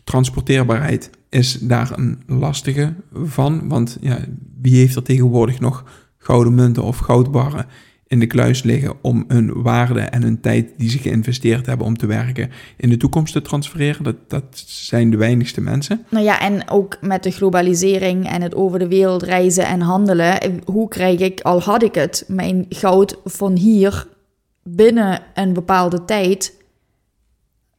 Transporteerbaarheid 0.03 1.09
is 1.29 1.57
daar 1.61 1.91
een 1.97 2.21
lastige 2.27 2.93
van, 3.13 3.67
want 3.67 3.97
ja, 4.01 4.19
wie 4.61 4.75
heeft 4.75 4.95
er 4.95 5.03
tegenwoordig 5.03 5.59
nog 5.59 5.83
gouden 6.17 6.55
munten 6.55 6.83
of 6.83 6.97
goudbarren 6.97 7.65
in 8.11 8.19
de 8.19 8.27
kluis 8.27 8.63
liggen 8.63 8.93
om 9.01 9.25
hun 9.27 9.61
waarde 9.61 9.99
en 9.99 10.21
hun 10.23 10.39
tijd 10.39 10.69
die 10.77 10.89
ze 10.89 10.97
geïnvesteerd 10.97 11.65
hebben 11.65 11.85
om 11.85 11.97
te 11.97 12.05
werken 12.05 12.49
in 12.77 12.89
de 12.89 12.97
toekomst 12.97 13.33
te 13.33 13.41
transfereren? 13.41 14.03
Dat, 14.03 14.15
dat 14.27 14.63
zijn 14.65 15.09
de 15.09 15.17
weinigste 15.17 15.61
mensen. 15.61 16.05
Nou 16.09 16.25
ja, 16.25 16.39
en 16.41 16.69
ook 16.69 16.97
met 17.01 17.23
de 17.23 17.31
globalisering 17.31 18.29
en 18.29 18.41
het 18.41 18.55
over 18.55 18.79
de 18.79 18.87
wereld 18.87 19.23
reizen 19.23 19.65
en 19.65 19.81
handelen. 19.81 20.61
Hoe 20.65 20.87
krijg 20.87 21.19
ik, 21.19 21.41
al 21.41 21.61
had 21.61 21.83
ik 21.83 21.95
het, 21.95 22.23
mijn 22.27 22.65
goud 22.69 23.17
van 23.25 23.55
hier 23.55 24.07
binnen 24.63 25.21
een 25.33 25.53
bepaalde 25.53 26.05
tijd 26.05 26.53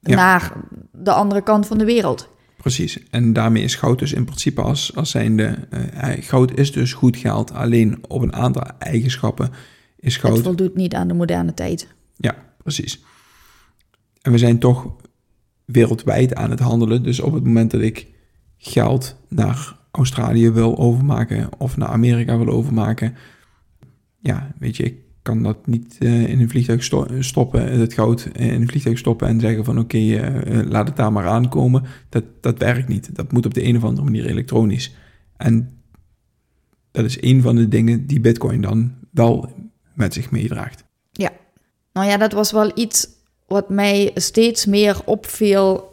Ja. 0.01 0.15
naar 0.15 0.53
de 0.93 1.13
andere 1.13 1.43
kant 1.43 1.67
van 1.67 1.79
de 1.79 1.85
wereld? 1.85 2.29
Precies. 2.57 2.99
En 3.11 3.33
daarmee 3.33 3.63
is 3.63 3.75
goud 3.75 3.99
dus 3.99 4.13
in 4.13 4.25
principe 4.25 4.61
als, 4.61 4.97
als 4.97 5.11
zijnde... 5.11 5.59
eh, 5.71 6.09
goud 6.21 6.59
is 6.59 6.73
dus 6.73 6.93
goed 6.93 7.17
geld, 7.17 7.53
alleen 7.53 7.99
op 8.09 8.23
een 8.23 8.35
aantal 8.35 8.63
eigenschappen 8.79 9.51
is 10.03 10.15
Het 10.15 10.25
goud... 10.25 10.41
voldoet 10.41 10.75
niet 10.75 10.95
aan 10.95 11.09
de 11.09 11.15
moderne 11.15 11.55
tijd. 11.55 11.95
Ja, 12.17 12.37
precies. 12.63 13.03
en 14.23 14.33
we 14.33 14.39
zijn 14.39 14.59
toch 14.59 14.97
wereldwijd 15.65 16.35
aan 16.35 16.51
het 16.51 16.61
handelen. 16.61 17.03
Dus 17.03 17.21
op 17.21 17.33
het 17.33 17.45
moment 17.45 17.71
dat 17.71 17.81
ik 17.81 18.07
geld 18.57 19.17
naar 19.29 19.77
Australië 19.91 20.51
wil 20.51 20.79
overmaken 20.79 21.49
of 21.59 21.77
naar 21.77 21.89
Amerika 21.89 22.39
wil 22.39 22.49
overmaken, 22.49 23.15
ja, 24.19 24.55
weet 24.59 24.77
je, 24.77 24.83
ik 24.83 24.97
kan 25.23 25.43
dat 25.43 25.67
niet 25.67 25.97
uh, 26.01 26.29
in 26.29 26.41
een 26.41 26.49
vliegtuig 26.49 26.85
sto 26.85 27.07
stoppen, 27.19 27.81
het 27.81 27.95
goud 27.95 28.29
in 28.33 28.51
een 28.51 28.69
vliegtuig 28.69 28.99
stoppen 28.99 29.29
en 29.29 29.41
zeggen 29.41 29.65
van 29.65 29.79
oké, 29.79 29.97
okay, 29.97 30.45
uh, 30.45 30.71
laat 30.71 30.87
het 30.87 30.97
daar 30.97 31.13
maar 31.13 31.27
aankomen. 31.27 31.83
Dat, 32.09 32.25
dat 32.41 32.59
werkt 32.59 32.89
niet. 32.89 33.15
Dat 33.15 33.33
moet 33.33 33.47
op 33.47 33.55
de 33.55 33.65
een 33.65 33.77
of 33.77 33.85
andere 33.85 34.05
manier 34.05 34.27
elektronisch. 34.27 34.95
En 35.37 35.71
dat 36.91 37.05
is 37.05 37.23
een 37.23 37.43
van 37.43 37.57
de 37.57 37.69
dingen 37.69 38.07
die 38.07 38.21
Bitcoin 38.21 38.61
dan 38.61 38.93
wel 39.11 39.53
met 39.95 40.15
zich 40.15 40.31
meedraagt. 40.31 40.85
Ja, 41.13 41.31
nou 41.93 42.07
ja, 42.07 42.17
dat 42.17 42.33
was 42.33 42.53
wel 42.53 42.71
iets 42.75 43.09
wat 43.47 43.69
mij 43.69 44.11
steeds 44.15 44.67
meer 44.67 45.01
opviel 45.05 45.91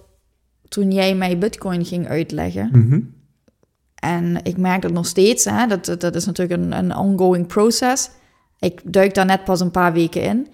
toen 0.67 0.91
jij 0.91 1.15
mij 1.15 1.37
Bitcoin 1.37 1.85
ging 1.85 2.07
uitleggen. 2.07 2.69
Mm 2.71 2.89
-hmm. 2.89 3.13
En 3.95 4.39
ik 4.43 4.57
merk 4.57 4.81
dat 4.81 4.91
nog 4.91 5.05
steeds, 5.05 5.45
hè, 5.45 5.67
dat, 5.67 5.95
dat 5.99 6.15
is 6.15 6.25
natuurlijk 6.25 6.61
een, 6.61 6.71
een 6.71 6.95
ongoing 6.95 7.47
process. 7.47 8.09
Ik 8.59 8.81
duik 8.83 9.13
daar 9.13 9.25
net 9.25 9.43
pas 9.43 9.59
een 9.59 9.71
paar 9.71 9.93
weken 9.93 10.23
in. 10.23 10.47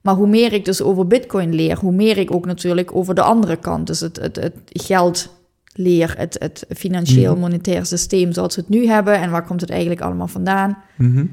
Maar 0.00 0.14
hoe 0.14 0.26
meer 0.28 0.52
ik 0.52 0.64
dus 0.64 0.82
over 0.82 1.06
Bitcoin 1.06 1.54
leer, 1.54 1.78
hoe 1.78 1.92
meer 1.92 2.18
ik 2.18 2.34
ook 2.34 2.46
natuurlijk 2.46 2.94
over 2.94 3.14
de 3.14 3.22
andere 3.22 3.56
kant, 3.56 3.86
dus 3.86 4.00
het, 4.00 4.16
het, 4.16 4.36
het 4.36 4.54
geld 4.66 5.34
leer, 5.72 6.14
het, 6.18 6.36
het 6.38 6.64
financieel 6.76 7.32
Mhm. 7.32 7.40
monetair 7.40 7.86
systeem 7.86 8.32
zoals 8.32 8.54
we 8.54 8.60
het 8.60 8.70
nu 8.70 8.86
hebben 8.86 9.14
en 9.14 9.30
waar 9.30 9.44
komt 9.46 9.60
het 9.60 9.70
eigenlijk 9.70 10.00
allemaal 10.00 10.28
vandaan. 10.28 10.78
Mhm. 10.96 11.26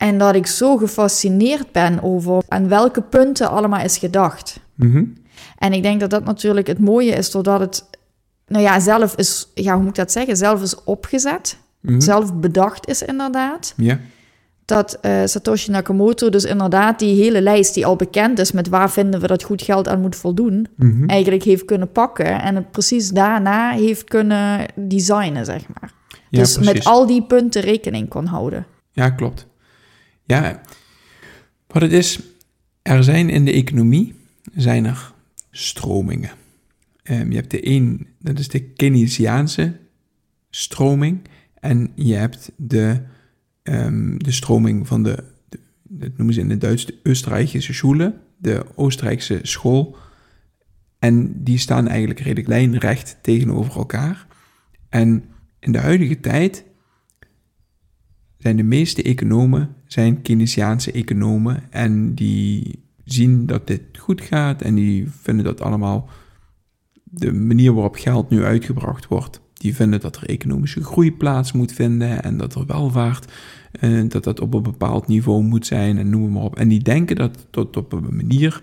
En 0.00 0.18
dat 0.18 0.34
ik 0.34 0.46
zo 0.46 0.76
gefascineerd 0.76 1.72
ben 1.72 2.02
over 2.02 2.42
aan 2.48 2.68
welke 2.68 3.00
punten 3.02 3.50
allemaal 3.50 3.84
is 3.84 3.98
gedacht. 3.98 4.60
Mhm. 4.74 5.04
En 5.58 5.72
ik 5.72 5.82
denk 5.82 6.00
dat 6.00 6.10
dat 6.10 6.24
natuurlijk 6.24 6.66
het 6.66 6.78
mooie 6.78 7.12
is, 7.12 7.30
doordat 7.30 7.60
het, 7.60 7.84
nou 8.46 8.62
ja, 8.64 8.80
zelf 8.80 9.14
is, 9.16 9.48
ja, 9.54 9.72
hoe 9.72 9.80
moet 9.80 9.90
ik 9.90 9.96
dat 9.96 10.12
zeggen, 10.12 10.36
zelf 10.36 10.62
is 10.62 10.84
opgezet, 10.84 11.58
Mhm. 11.80 12.00
zelf 12.00 12.34
bedacht 12.34 12.88
is 12.88 13.02
inderdaad. 13.02 13.74
Ja. 13.76 13.98
Dat 14.64 14.98
eh, 15.00 15.20
Satoshi 15.24 15.70
Nakamoto 15.70 16.28
dus 16.28 16.44
inderdaad 16.44 16.98
die 16.98 17.22
hele 17.22 17.40
lijst 17.42 17.74
die 17.74 17.86
al 17.86 17.96
bekend 17.96 18.38
is 18.38 18.52
met 18.52 18.68
waar 18.68 18.90
vinden 18.90 19.20
we 19.20 19.26
dat 19.26 19.42
goed 19.42 19.62
geld 19.62 19.88
aan 19.88 20.00
moet 20.00 20.16
voldoen, 20.16 20.66
Mhm. 20.76 21.08
eigenlijk 21.08 21.42
heeft 21.44 21.64
kunnen 21.64 21.92
pakken 21.92 22.42
en 22.42 22.54
het 22.54 22.70
precies 22.70 23.08
daarna 23.08 23.70
heeft 23.70 24.04
kunnen 24.04 24.66
designen, 24.74 25.44
zeg 25.44 25.62
maar. 25.80 25.92
Ja, 26.28 26.38
dus 26.38 26.58
met 26.58 26.84
al 26.84 27.06
die 27.06 27.22
punten 27.22 27.62
rekening 27.62 28.08
kon 28.08 28.26
houden. 28.26 28.66
Ja, 28.92 29.10
klopt. 29.10 29.46
Ja, 30.30 30.60
wat 31.66 31.82
het 31.82 31.92
is, 31.92 32.20
er 32.82 33.04
zijn 33.04 33.28
in 33.28 33.44
de 33.44 33.52
economie 33.52 34.14
zijn 34.54 34.84
er 34.84 35.12
stromingen. 35.50 36.30
Ehm, 37.02 37.30
je 37.30 37.36
hebt 37.36 37.50
de 37.50 37.66
een, 37.66 38.06
dat 38.18 38.38
is 38.38 38.48
de 38.48 38.60
Keynesiaanse 38.60 39.76
stroming. 40.50 41.20
En 41.54 41.92
je 41.94 42.14
hebt 42.14 42.52
de, 42.56 43.00
ehm, 43.62 44.18
de 44.18 44.32
stroming 44.32 44.86
van 44.86 45.02
de, 45.02 45.24
dat 45.82 46.16
noemen 46.16 46.34
ze 46.34 46.40
in 46.40 46.50
het 46.50 46.60
Duits 46.60 46.86
de 46.86 46.98
Oostenrijkse 47.04 47.72
Schule, 47.72 48.14
de 48.36 48.64
Oostenrijkse 48.74 49.40
school. 49.42 49.96
En 50.98 51.42
die 51.44 51.58
staan 51.58 51.88
eigenlijk 51.88 52.20
redelijk 52.20 52.48
lijnrecht 52.48 53.18
tegenover 53.22 53.76
elkaar. 53.76 54.26
En 54.88 55.24
in 55.60 55.72
de 55.72 55.78
huidige 55.78 56.20
tijd 56.20 56.64
zijn 58.40 58.56
de 58.56 58.62
meeste 58.62 59.02
economen 59.02 59.74
zijn 59.86 60.22
Keynesiaanse 60.22 60.92
economen 60.92 61.62
en 61.70 62.14
die 62.14 62.84
zien 63.04 63.46
dat 63.46 63.66
dit 63.66 63.82
goed 63.98 64.20
gaat 64.20 64.62
en 64.62 64.74
die 64.74 65.08
vinden 65.20 65.44
dat 65.44 65.60
allemaal 65.60 66.08
de 67.04 67.32
manier 67.32 67.74
waarop 67.74 67.94
geld 67.94 68.30
nu 68.30 68.44
uitgebracht 68.44 69.06
wordt. 69.06 69.40
Die 69.52 69.74
vinden 69.74 70.00
dat 70.00 70.16
er 70.16 70.28
economische 70.28 70.84
groei 70.84 71.12
plaats 71.12 71.52
moet 71.52 71.72
vinden 71.72 72.22
en 72.22 72.36
dat 72.36 72.54
er 72.54 72.66
welvaart, 72.66 73.32
eh, 73.72 74.02
dat 74.08 74.24
dat 74.24 74.40
op 74.40 74.54
een 74.54 74.62
bepaald 74.62 75.06
niveau 75.06 75.42
moet 75.42 75.66
zijn 75.66 75.98
en 75.98 76.10
noem 76.10 76.32
maar 76.32 76.42
op. 76.42 76.56
En 76.56 76.68
die 76.68 76.82
denken 76.82 77.16
dat 77.16 77.46
dat 77.50 77.76
op 77.76 77.92
een 77.92 78.16
manier 78.16 78.62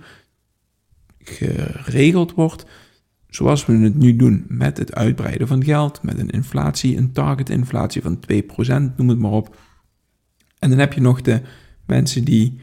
geregeld 1.20 2.34
wordt 2.34 2.66
zoals 3.30 3.66
we 3.66 3.78
het 3.78 3.96
nu 3.96 4.16
doen 4.16 4.46
met 4.48 4.78
het 4.78 4.96
uitbreiden 4.96 5.48
van 5.48 5.64
geld, 5.64 6.04
met 6.04 6.20
een 6.20 6.30
inflatie, 6.30 6.98
een 6.98 7.12
target-inflatie 7.12 8.02
van 8.02 8.20
2%, 8.20 8.98
noem 8.98 9.10
het 9.10 9.20
maar 9.20 9.32
op. 9.32 9.56
En 10.68 10.74
dan 10.74 10.82
heb 10.82 10.94
je 10.94 11.02
nog 11.02 11.22
de 11.22 11.42
mensen 11.86 12.24
die 12.24 12.60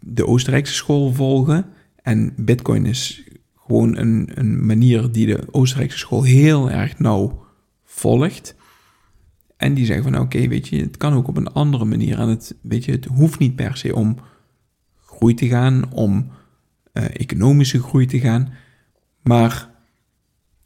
de 0.00 0.26
Oostenrijkse 0.26 0.74
school 0.74 1.12
volgen. 1.12 1.66
En 2.02 2.32
Bitcoin 2.36 2.86
is 2.86 3.24
gewoon 3.66 3.96
een, 3.96 4.30
een 4.34 4.66
manier 4.66 5.12
die 5.12 5.26
de 5.26 5.44
Oostenrijkse 5.50 5.98
school 5.98 6.22
heel 6.22 6.70
erg 6.70 6.98
nauw 6.98 7.44
volgt. 7.84 8.54
En 9.56 9.74
die 9.74 9.84
zeggen 9.84 10.12
van 10.12 10.20
oké, 10.20 10.48
weet 10.48 10.68
je, 10.68 10.80
het 10.80 10.96
kan 10.96 11.12
ook 11.12 11.28
op 11.28 11.36
een 11.36 11.52
andere 11.52 11.84
manier. 11.84 12.18
En 12.18 12.28
het, 12.28 12.54
weet 12.60 12.84
je, 12.84 12.92
het 12.92 13.04
hoeft 13.04 13.38
niet 13.38 13.56
per 13.56 13.76
se 13.76 13.94
om 13.94 14.16
groei 15.04 15.34
te 15.34 15.48
gaan, 15.48 15.92
om 15.92 16.30
eh, 16.92 17.04
economische 17.12 17.82
groei 17.82 18.06
te 18.06 18.20
gaan. 18.20 18.52
Maar 19.22 19.70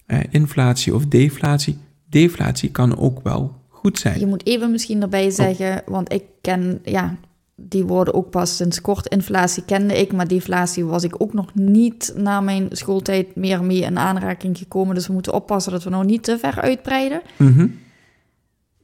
eh, 0.07 0.21
inflatie 0.31 0.95
of 0.95 1.07
deflatie, 1.07 1.79
deflatie 2.09 2.71
kan 2.71 2.97
ook 2.97 3.23
wel 3.23 3.60
goed 3.81 3.99
zijn. 3.99 4.21
Je 4.21 4.27
moet 4.27 4.47
even 4.47 4.71
misschien 4.71 5.03
erbij 5.03 5.31
zeggen, 5.31 5.83
want 5.87 6.12
ik 6.12 6.25
ken, 6.40 6.81
ja, 6.85 7.16
die 7.57 7.85
woorden 7.85 8.14
ook 8.14 8.31
pas 8.31 8.57
sinds 8.57 8.81
kort. 8.81 9.07
Inflatie 9.07 9.64
kende 9.64 9.99
ik, 9.99 10.12
maar 10.12 10.29
deflatie 10.29 10.85
was 10.85 11.05
ik 11.05 11.23
ook 11.23 11.33
nog 11.33 11.55
niet 11.55 12.12
na 12.16 12.40
mijn 12.40 12.69
schooltijd 12.71 13.37
meer 13.37 13.64
mee 13.64 13.81
in 13.81 13.99
aanraking 13.99 14.59
gekomen. 14.59 14.95
Dus 14.95 15.07
we 15.07 15.12
moeten 15.12 15.35
oppassen 15.35 15.73
dat 15.73 15.85
we 15.85 15.90
nou 15.90 16.05
niet 16.05 16.23
te 16.23 16.38
ver 16.38 16.61
uitbreiden. 16.61 17.23
Mhm. 17.37 17.66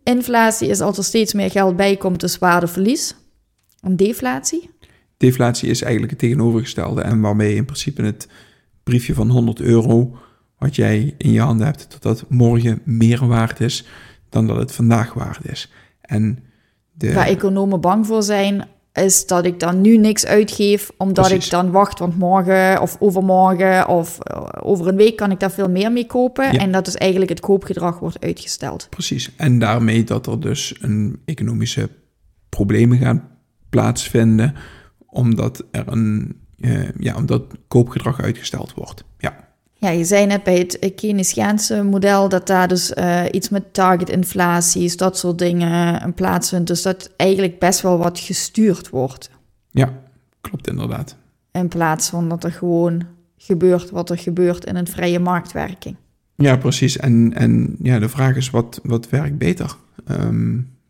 Inflatie 0.02 0.68
is 0.68 0.80
als 0.80 0.98
er 0.98 1.04
steeds 1.04 1.32
meer 1.32 1.50
geld 1.50 1.76
bij 1.76 1.96
komt, 1.96 2.20
dus 2.20 2.38
waardeverlies. 2.38 3.14
En 3.80 3.96
deflatie? 3.96 4.70
Deflatie 5.16 5.68
is 5.68 5.82
eigenlijk 5.82 6.12
het 6.12 6.20
tegenovergestelde 6.20 7.00
en 7.00 7.20
waarmee 7.20 7.54
in 7.54 7.64
principe 7.64 8.02
het 8.02 8.28
briefje 8.82 9.14
van 9.14 9.30
100 9.30 9.60
euro 9.60 10.18
wat 10.58 10.76
jij 10.76 11.14
in 11.18 11.32
je 11.32 11.40
handen 11.40 11.66
hebt, 11.66 11.86
dat 11.90 12.02
dat 12.02 12.24
morgen 12.28 12.80
meer 12.84 13.26
waard 13.26 13.60
is 13.60 13.84
dan 14.36 14.46
dat 14.46 14.56
het 14.56 14.72
vandaag 14.72 15.14
waard 15.14 15.48
is. 15.48 15.72
En 16.00 16.38
de, 16.92 17.12
Waar 17.12 17.26
economen 17.26 17.80
bang 17.80 18.06
voor 18.06 18.22
zijn, 18.22 18.68
is 18.92 19.26
dat 19.26 19.44
ik 19.44 19.60
dan 19.60 19.80
nu 19.80 19.96
niks 19.96 20.26
uitgeef, 20.26 20.90
omdat 20.96 21.26
Precies. 21.26 21.44
ik 21.44 21.50
dan 21.50 21.70
wacht, 21.70 21.98
want 21.98 22.18
morgen 22.18 22.80
of 22.80 22.96
overmorgen 22.98 23.88
of 23.88 24.18
eh, 24.18 24.42
over 24.60 24.88
een 24.88 24.96
week 24.96 25.16
kan 25.16 25.30
ik 25.30 25.40
daar 25.40 25.50
veel 25.50 25.70
meer 25.70 25.92
mee 25.92 26.06
kopen. 26.06 26.52
Ja. 26.52 26.58
En 26.58 26.72
dat 26.72 26.84
dus 26.84 26.94
eigenlijk 26.94 27.30
het 27.30 27.40
koopgedrag 27.40 27.98
wordt 27.98 28.20
uitgesteld. 28.20 28.86
Precies. 28.90 29.30
En 29.36 29.58
daarmee 29.58 30.04
dat 30.04 30.26
er 30.26 30.40
dus 30.40 30.74
een 30.80 31.20
economische 31.24 31.88
problemen 32.48 32.98
gaan 32.98 33.28
plaatsvinden, 33.68 34.54
omdat 35.06 35.64
er 35.70 35.84
een 35.86 36.36
eh, 36.60 36.88
ja, 36.98 37.16
omdat 37.16 37.42
koopgedrag 37.68 38.20
uitgesteld 38.20 38.74
wordt. 38.74 39.04
Ja, 39.86 39.92
je 39.92 40.04
zei 40.04 40.26
net 40.26 40.42
bij 40.42 40.58
het 40.58 40.92
Keynesiaanse 40.94 41.82
model 41.82 42.28
dat 42.28 42.46
daar 42.46 42.68
dus 42.68 42.92
eh, 42.92 43.22
iets 43.30 43.48
met 43.48 43.74
target-inflaties, 43.74 44.96
dat 44.96 45.18
soort 45.18 45.38
dingen 45.38 46.02
een 46.02 46.14
plaatsvindt. 46.14 46.66
Dus 46.66 46.82
dat 46.82 47.10
eigenlijk 47.16 47.58
best 47.58 47.80
wel 47.80 47.98
wat 47.98 48.18
gestuurd 48.18 48.88
wordt. 48.88 49.30
ja, 49.70 49.92
klopt 50.40 50.68
inderdaad. 50.68 51.16
In 51.52 51.68
plaats 51.68 52.08
van 52.08 52.28
dat 52.28 52.44
er 52.44 52.52
gewoon 52.52 53.06
gebeurt 53.36 53.90
wat 53.90 54.10
er 54.10 54.18
gebeurt 54.18 54.64
in 54.64 54.76
een 54.76 54.86
vrije 54.86 55.18
marktwerking. 55.18 55.96
Ja, 56.34 56.56
precies. 56.56 56.96
En, 56.96 57.32
en 57.34 57.76
ja, 57.82 57.98
de 57.98 58.08
vraag 58.08 58.36
is, 58.36 58.50
wat, 58.50 58.80
wat 58.82 59.08
werkt 59.08 59.38
beter? 59.38 59.76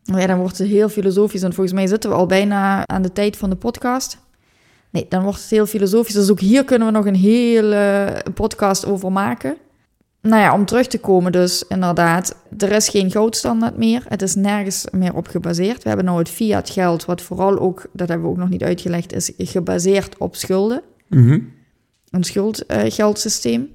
Nou 0.05 0.21
ja, 0.21 0.27
dan 0.27 0.39
wordt 0.39 0.59
het 0.59 0.69
heel 0.69 0.89
filosofisch. 0.89 1.43
En 1.43 1.53
volgens 1.53 1.75
mij 1.75 1.87
zitten 1.87 2.11
we 2.11 2.17
al 2.17 2.27
bijna 2.27 2.87
aan 2.87 3.03
de 3.03 3.13
tijd 3.13 3.37
van 3.37 3.51
de 3.51 3.57
podcast. 3.57 4.19
Nee, 4.91 5.07
dan 5.09 5.23
wordt 5.23 5.41
het 5.41 5.51
heel 5.51 5.67
filosofisch. 5.67 6.15
Dus 6.15 6.31
ook 6.31 6.41
hier 6.41 6.65
kunnen 6.65 6.89
we 6.89 6.95
nog 6.95 7.07
een 7.07 7.15
hele 7.15 8.23
podcast 8.35 8.87
over 8.87 9.13
maken. 9.13 9.57
Nou 10.21 10.43
ja, 10.43 10.55
om 10.55 10.65
terug 10.65 10.87
te 10.87 10.99
komen 10.99 11.33
dus 11.33 11.65
inderdaad. 11.69 12.37
Er 12.59 12.73
is 12.73 12.89
geen 12.89 13.11
goudstandaard 13.11 13.77
meer. 13.77 14.05
Het 14.09 14.23
is 14.23 14.35
nergens 14.35 14.87
meer 14.93 15.15
op 15.15 15.27
gebaseerd. 15.27 15.83
We 15.83 15.89
hebben 15.89 16.07
nou 16.07 16.19
het 16.19 16.29
fiat 16.29 16.71
geld, 16.71 17.05
wat 17.05 17.23
vooral 17.23 17.59
ook, 17.59 17.87
dat 17.93 18.09
hebben 18.09 18.27
we 18.27 18.33
ook 18.33 18.39
nog 18.39 18.49
niet 18.49 18.63
uitgelegd, 18.63 19.13
is 19.13 19.33
gebaseerd 19.37 20.19
op 20.19 20.37
schulden. 20.37 20.83
mhm. 21.09 21.41
Een 22.11 22.25
schuldgeldsysteem. 22.25 23.75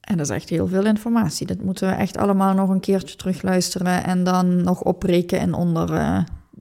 En 0.00 0.16
dat 0.16 0.30
is 0.30 0.34
echt 0.34 0.48
heel 0.48 0.66
veel 0.66 0.84
informatie. 0.84 1.46
Dat 1.46 1.62
moeten 1.62 1.88
we 1.88 1.94
echt 1.94 2.16
allemaal 2.16 2.54
nog 2.54 2.68
een 2.68 2.80
keertje 2.80 3.16
terugluisteren 3.16 4.04
en 4.04 4.24
dan 4.24 4.62
nog 4.62 4.82
opbreken 4.82 5.40
in, 5.40 5.54
onder, 5.54 5.92
eh, 5.92 6.18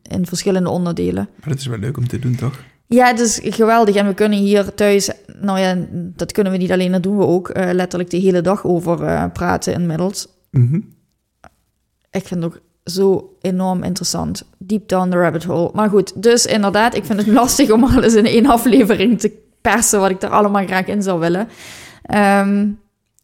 in 0.10 0.26
verschillende 0.26 0.70
onderdelen. 0.70 1.30
Maar 1.40 1.50
dat 1.50 1.60
is 1.60 1.66
wel 1.66 1.78
leuk 1.78 1.98
om 1.98 2.08
te 2.08 2.20
doen, 2.20 2.36
toch? 2.36 2.60
Ja, 2.88 3.08
het 3.08 3.20
is 3.20 3.40
geweldig. 3.44 3.96
En 3.96 4.08
we 4.08 4.14
kunnen 4.14 4.40
hier 4.40 4.74
thuis, 4.74 5.12
nou 5.42 5.60
ja, 5.60 5.78
dat 5.92 6.32
kunnen 6.32 6.52
we 6.52 6.58
niet 6.58 6.72
alleen, 6.72 6.92
dat 6.92 7.04
doen 7.04 7.18
we 7.18 7.26
ook, 7.26 7.50
eh, 7.50 7.74
letterlijk 7.74 8.10
de 8.10 8.18
hele 8.18 8.42
dag 8.42 8.66
over 8.66 9.04
eh, 9.04 9.24
praten 9.34 9.74
inmiddels. 9.74 10.28
Mhm. 10.52 10.80
Ik 12.12 12.28
vind 12.28 12.44
het 12.44 12.54
ook 12.54 12.62
zo 12.84 13.36
enorm 13.42 13.84
interessant. 13.84 14.50
Deep 14.58 14.88
down 14.88 15.10
the 15.10 15.18
rabbit 15.18 15.44
hole. 15.44 15.72
Maar 15.74 15.90
goed, 15.90 16.24
dus 16.24 16.46
inderdaad, 16.46 16.96
ik 16.96 17.06
vind 17.06 17.20
het 17.20 17.28
lastig 17.42 17.72
om 17.72 17.84
alles 17.84 18.14
in 18.14 18.26
één 18.26 18.46
aflevering 18.46 19.20
te 19.20 19.32
persen, 19.62 20.00
wat 20.00 20.10
ik 20.10 20.22
er 20.22 20.30
allemaal 20.30 20.66
graag 20.66 20.86
in 20.86 21.02
zou 21.02 21.20
willen. 21.20 21.48
Ehm, 22.02 22.68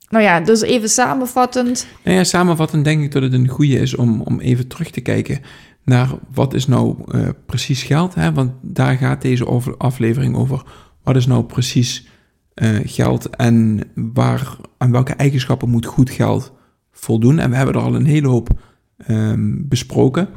nou 0.09 0.23
ja, 0.23 0.39
dus 0.39 0.61
even 0.61 0.89
samenvattend. 0.89 1.87
Nou 2.03 2.17
ja, 2.17 2.23
samenvattend 2.23 2.83
denk 2.83 3.03
ik 3.03 3.11
dat 3.11 3.21
het 3.21 3.33
een 3.33 3.47
goede 3.47 3.79
is 3.79 3.95
om, 3.95 4.21
om 4.21 4.39
even 4.39 4.67
terug 4.67 4.91
te 4.91 5.01
kijken 5.01 5.41
naar 5.85 6.09
wat 6.33 6.53
is 6.53 6.67
nou 6.67 6.95
uh, 7.07 7.29
precies 7.45 7.83
geld. 7.83 8.15
Hè? 8.15 8.33
Want 8.33 8.51
daar 8.61 8.97
gaat 8.97 9.21
deze 9.21 9.47
over, 9.47 9.77
aflevering 9.77 10.35
over. 10.35 10.63
Wat 11.03 11.15
is 11.15 11.25
nou 11.25 11.43
precies 11.43 12.07
uh, 12.55 12.79
geld 12.83 13.29
en 13.29 13.83
waar, 13.95 14.57
aan 14.77 14.91
welke 14.91 15.13
eigenschappen 15.13 15.69
moet 15.69 15.85
goed 15.85 16.09
geld 16.09 16.51
voldoen? 16.91 17.39
En 17.39 17.49
we 17.49 17.55
hebben 17.55 17.75
er 17.75 17.81
al 17.81 17.95
een 17.95 18.05
hele 18.05 18.27
hoop 18.27 18.49
um, 19.07 19.67
besproken. 19.67 20.29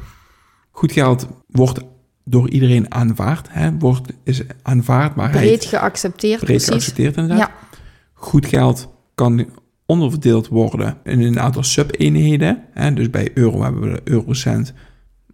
Goed 0.71 0.91
geld 0.91 1.27
wordt 1.47 1.81
door 2.23 2.49
iedereen 2.49 2.93
aanvaard. 2.93 3.47
Hè? 3.51 3.77
Wordt, 3.77 4.13
is 4.23 4.41
aanvaardbaarheid. 4.61 5.45
Breed 5.45 5.65
geaccepteerd. 5.65 6.39
Breed 6.39 6.49
precies. 6.49 6.69
geaccepteerd 6.69 7.17
inderdaad. 7.17 7.47
Ja. 7.47 7.69
Goed 8.13 8.45
geld 8.45 8.89
kan 9.15 9.49
onderverdeeld 9.85 10.47
worden 10.47 10.97
in 11.03 11.21
een 11.21 11.39
aantal 11.39 11.63
sub-eenheden. 11.63 12.63
Hè? 12.73 12.93
Dus 12.93 13.09
bij 13.09 13.31
euro 13.33 13.63
hebben 13.63 13.81
we 13.81 13.89
de 13.89 14.01
eurocent. 14.03 14.73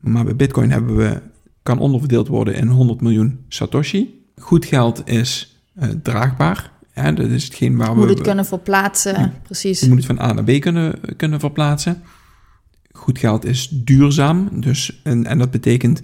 Maar 0.03 0.23
bij 0.23 0.35
bitcoin 0.35 0.71
hebben 0.71 0.95
we, 0.95 1.21
kan 1.63 1.79
onderverdeeld 1.79 2.27
worden 2.27 2.55
in 2.55 2.67
100 2.67 3.01
miljoen 3.01 3.39
satoshi. 3.47 4.25
Goed 4.37 4.65
geld 4.65 5.01
is 5.05 5.61
uh, 5.79 5.89
draagbaar. 6.03 6.71
Hè? 6.91 7.13
Dat 7.13 7.29
is 7.29 7.43
hetgeen 7.43 7.77
waar 7.77 7.87
Moet 7.87 7.95
we... 7.95 8.05
Moet 8.05 8.13
het 8.17 8.21
kunnen 8.21 8.45
verplaatsen, 8.45 9.19
ja. 9.19 9.33
precies. 9.43 9.79
Je 9.79 9.87
moet 9.87 9.97
het 9.97 10.05
van 10.05 10.19
A 10.19 10.33
naar 10.33 10.43
B 10.43 10.61
kunnen, 10.61 10.99
kunnen 11.17 11.39
verplaatsen. 11.39 12.01
Goed 12.91 13.19
geld 13.19 13.45
is 13.45 13.67
duurzaam. 13.67 14.49
Dus, 14.53 15.01
en, 15.03 15.25
en 15.25 15.37
dat 15.37 15.51
betekent 15.51 16.01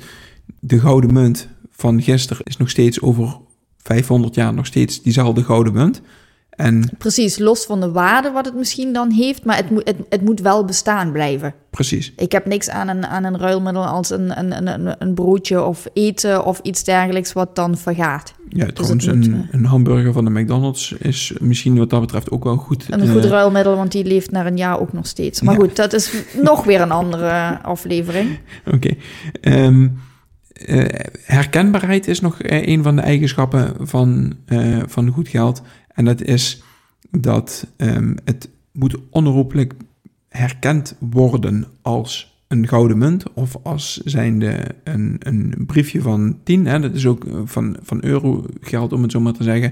de 0.60 0.80
gouden 0.80 1.14
munt 1.14 1.48
van 1.72 2.02
gisteren 2.02 2.46
is 2.46 2.58
nog 2.58 2.70
steeds 2.70 3.02
over 3.02 3.38
500 3.78 4.36
jaar 4.36 4.54
nog 4.54 4.66
steeds 4.66 5.02
diezelfde 5.02 5.44
gouden 5.44 5.74
munt. 5.74 6.02
En, 6.60 6.90
precies, 6.98 7.38
los 7.38 7.66
van 7.66 7.80
de 7.80 7.92
waarde 7.92 8.32
wat 8.32 8.46
het 8.46 8.56
misschien 8.56 8.94
dan 8.94 9.12
heeft, 9.12 9.46
maar 9.46 9.56
het 9.56 9.70
moet, 9.70 9.88
het, 9.88 9.96
het 10.10 10.22
moet 10.22 10.42
wel 10.42 10.66
bestaan 10.66 11.12
blijven. 11.12 11.54
Precies. 11.70 12.14
Ik 12.16 12.32
heb 12.32 12.46
niks 12.46 12.70
aan 12.70 12.88
een, 12.88 13.06
aan 13.06 13.24
een 13.24 13.38
ruilmiddel 13.38 13.86
als 13.86 14.10
een, 14.10 14.40
een, 14.40 14.68
een, 14.68 14.96
een 15.00 15.14
broodje 15.14 15.64
of 15.64 15.88
eten 15.94 16.46
of 16.46 16.60
iets 16.64 16.84
dergelijks 16.84 17.34
wat 17.34 17.56
dan 17.56 17.78
vergaat. 17.78 18.34
Ja, 18.50 18.66
dus 18.66 18.74
trouwens, 18.74 19.06
moet, 19.06 19.16
een, 19.26 19.48
een, 19.52 19.66
hamburger 19.66 20.14
van 20.14 20.26
de 20.26 20.32
McDonald's 20.32 20.92
is 20.92 21.34
misschien 21.40 21.78
wat 21.78 21.90
dat 21.90 22.02
betreft 22.02 22.32
ook 22.32 22.44
wel 22.44 22.56
goed. 22.56 22.86
Een 22.90 23.10
goed 23.10 23.26
uh, 23.26 23.30
ruilmiddel, 23.30 23.76
want 23.76 23.92
die 23.92 24.06
leeft 24.06 24.32
na 24.32 24.46
een 24.46 24.58
jaar 24.58 24.80
ook 24.80 24.94
nog 24.94 25.08
steeds. 25.08 25.42
Maar 25.42 25.54
ja. 25.54 25.60
goed, 25.60 25.76
dat 25.76 25.94
is 25.94 26.14
nog 26.42 26.64
weer 26.64 26.82
een 26.82 26.92
andere 26.92 27.62
aflevering. 27.62 28.40
Oké. 28.74 28.76
Okay. 29.42 29.66
Um, 29.66 30.00
uh, 30.66 30.86
herkenbaarheid 31.26 32.08
is 32.08 32.22
nog 32.22 32.36
een 32.40 32.84
van 32.84 32.96
de 32.96 33.02
eigenschappen 33.02 33.76
van, 33.80 34.36
uh, 34.48 34.78
van 34.88 35.10
goed 35.10 35.28
geld. 35.28 35.62
En 36.00 36.06
dat 36.06 36.22
is 36.22 36.64
dat 37.12 37.68
um, 37.78 38.16
het 38.26 38.50
moet 38.72 38.96
onherroepelijk 39.10 39.74
herkend 40.30 40.96
worden 41.00 41.66
als 41.82 42.42
een 42.48 42.68
gouden 42.68 42.98
munt 42.98 43.34
of 43.34 43.58
als 43.64 44.02
zijnde 44.06 44.66
een, 44.84 45.16
een 45.20 45.54
briefje 45.66 46.02
van 46.02 46.40
10. 46.44 46.66
Hè, 46.66 46.80
dat 46.80 46.94
is 46.94 47.06
ook 47.06 47.26
van, 47.44 47.78
van 47.82 48.04
euro 48.04 48.46
geld, 48.62 48.94
om 48.94 49.02
het 49.02 49.12
zo 49.12 49.20
maar 49.20 49.34
te 49.34 49.44
zeggen. 49.44 49.72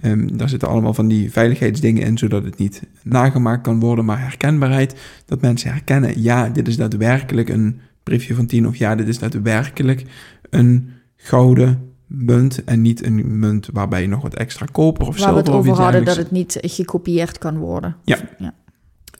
Um, 0.00 0.36
daar 0.36 0.48
zitten 0.48 0.68
allemaal 0.68 0.94
van 0.94 1.08
die 1.08 1.30
veiligheidsdingen 1.30 2.02
in, 2.02 2.18
zodat 2.18 2.44
het 2.44 2.58
niet 2.58 2.82
nagemaakt 3.02 3.62
kan 3.62 3.80
worden. 3.80 4.04
Maar 4.04 4.20
herkenbaarheid, 4.20 5.00
dat 5.26 5.40
mensen 5.40 5.70
herkennen, 5.70 6.22
ja, 6.22 6.48
dit 6.48 6.68
is 6.68 6.76
daadwerkelijk 6.76 7.48
een 7.48 7.80
briefje 8.02 8.34
van 8.34 8.46
10 8.46 8.66
of 8.66 8.76
ja, 8.76 8.94
dit 8.94 9.08
is 9.08 9.18
daadwerkelijk 9.18 10.04
een 10.50 10.88
gouden 11.16 11.91
munt 12.14 12.64
en 12.64 12.82
niet 12.82 13.04
een 13.04 13.38
munt 13.38 13.68
waarbij 13.72 14.02
je 14.02 14.08
nog 14.08 14.22
wat 14.22 14.34
extra 14.34 14.66
koper 14.72 15.06
of 15.06 15.18
Waar 15.18 15.18
zilver 15.18 15.34
we 15.34 15.40
het 15.40 15.48
of 15.48 15.60
iets 15.60 15.70
over 15.70 15.82
hadden 15.82 16.04
dat 16.04 16.16
het 16.16 16.30
niet 16.30 16.58
gekopieerd 16.60 17.38
kan 17.38 17.58
worden. 17.58 17.96
Ja. 18.04 18.18
ja. 18.38 18.54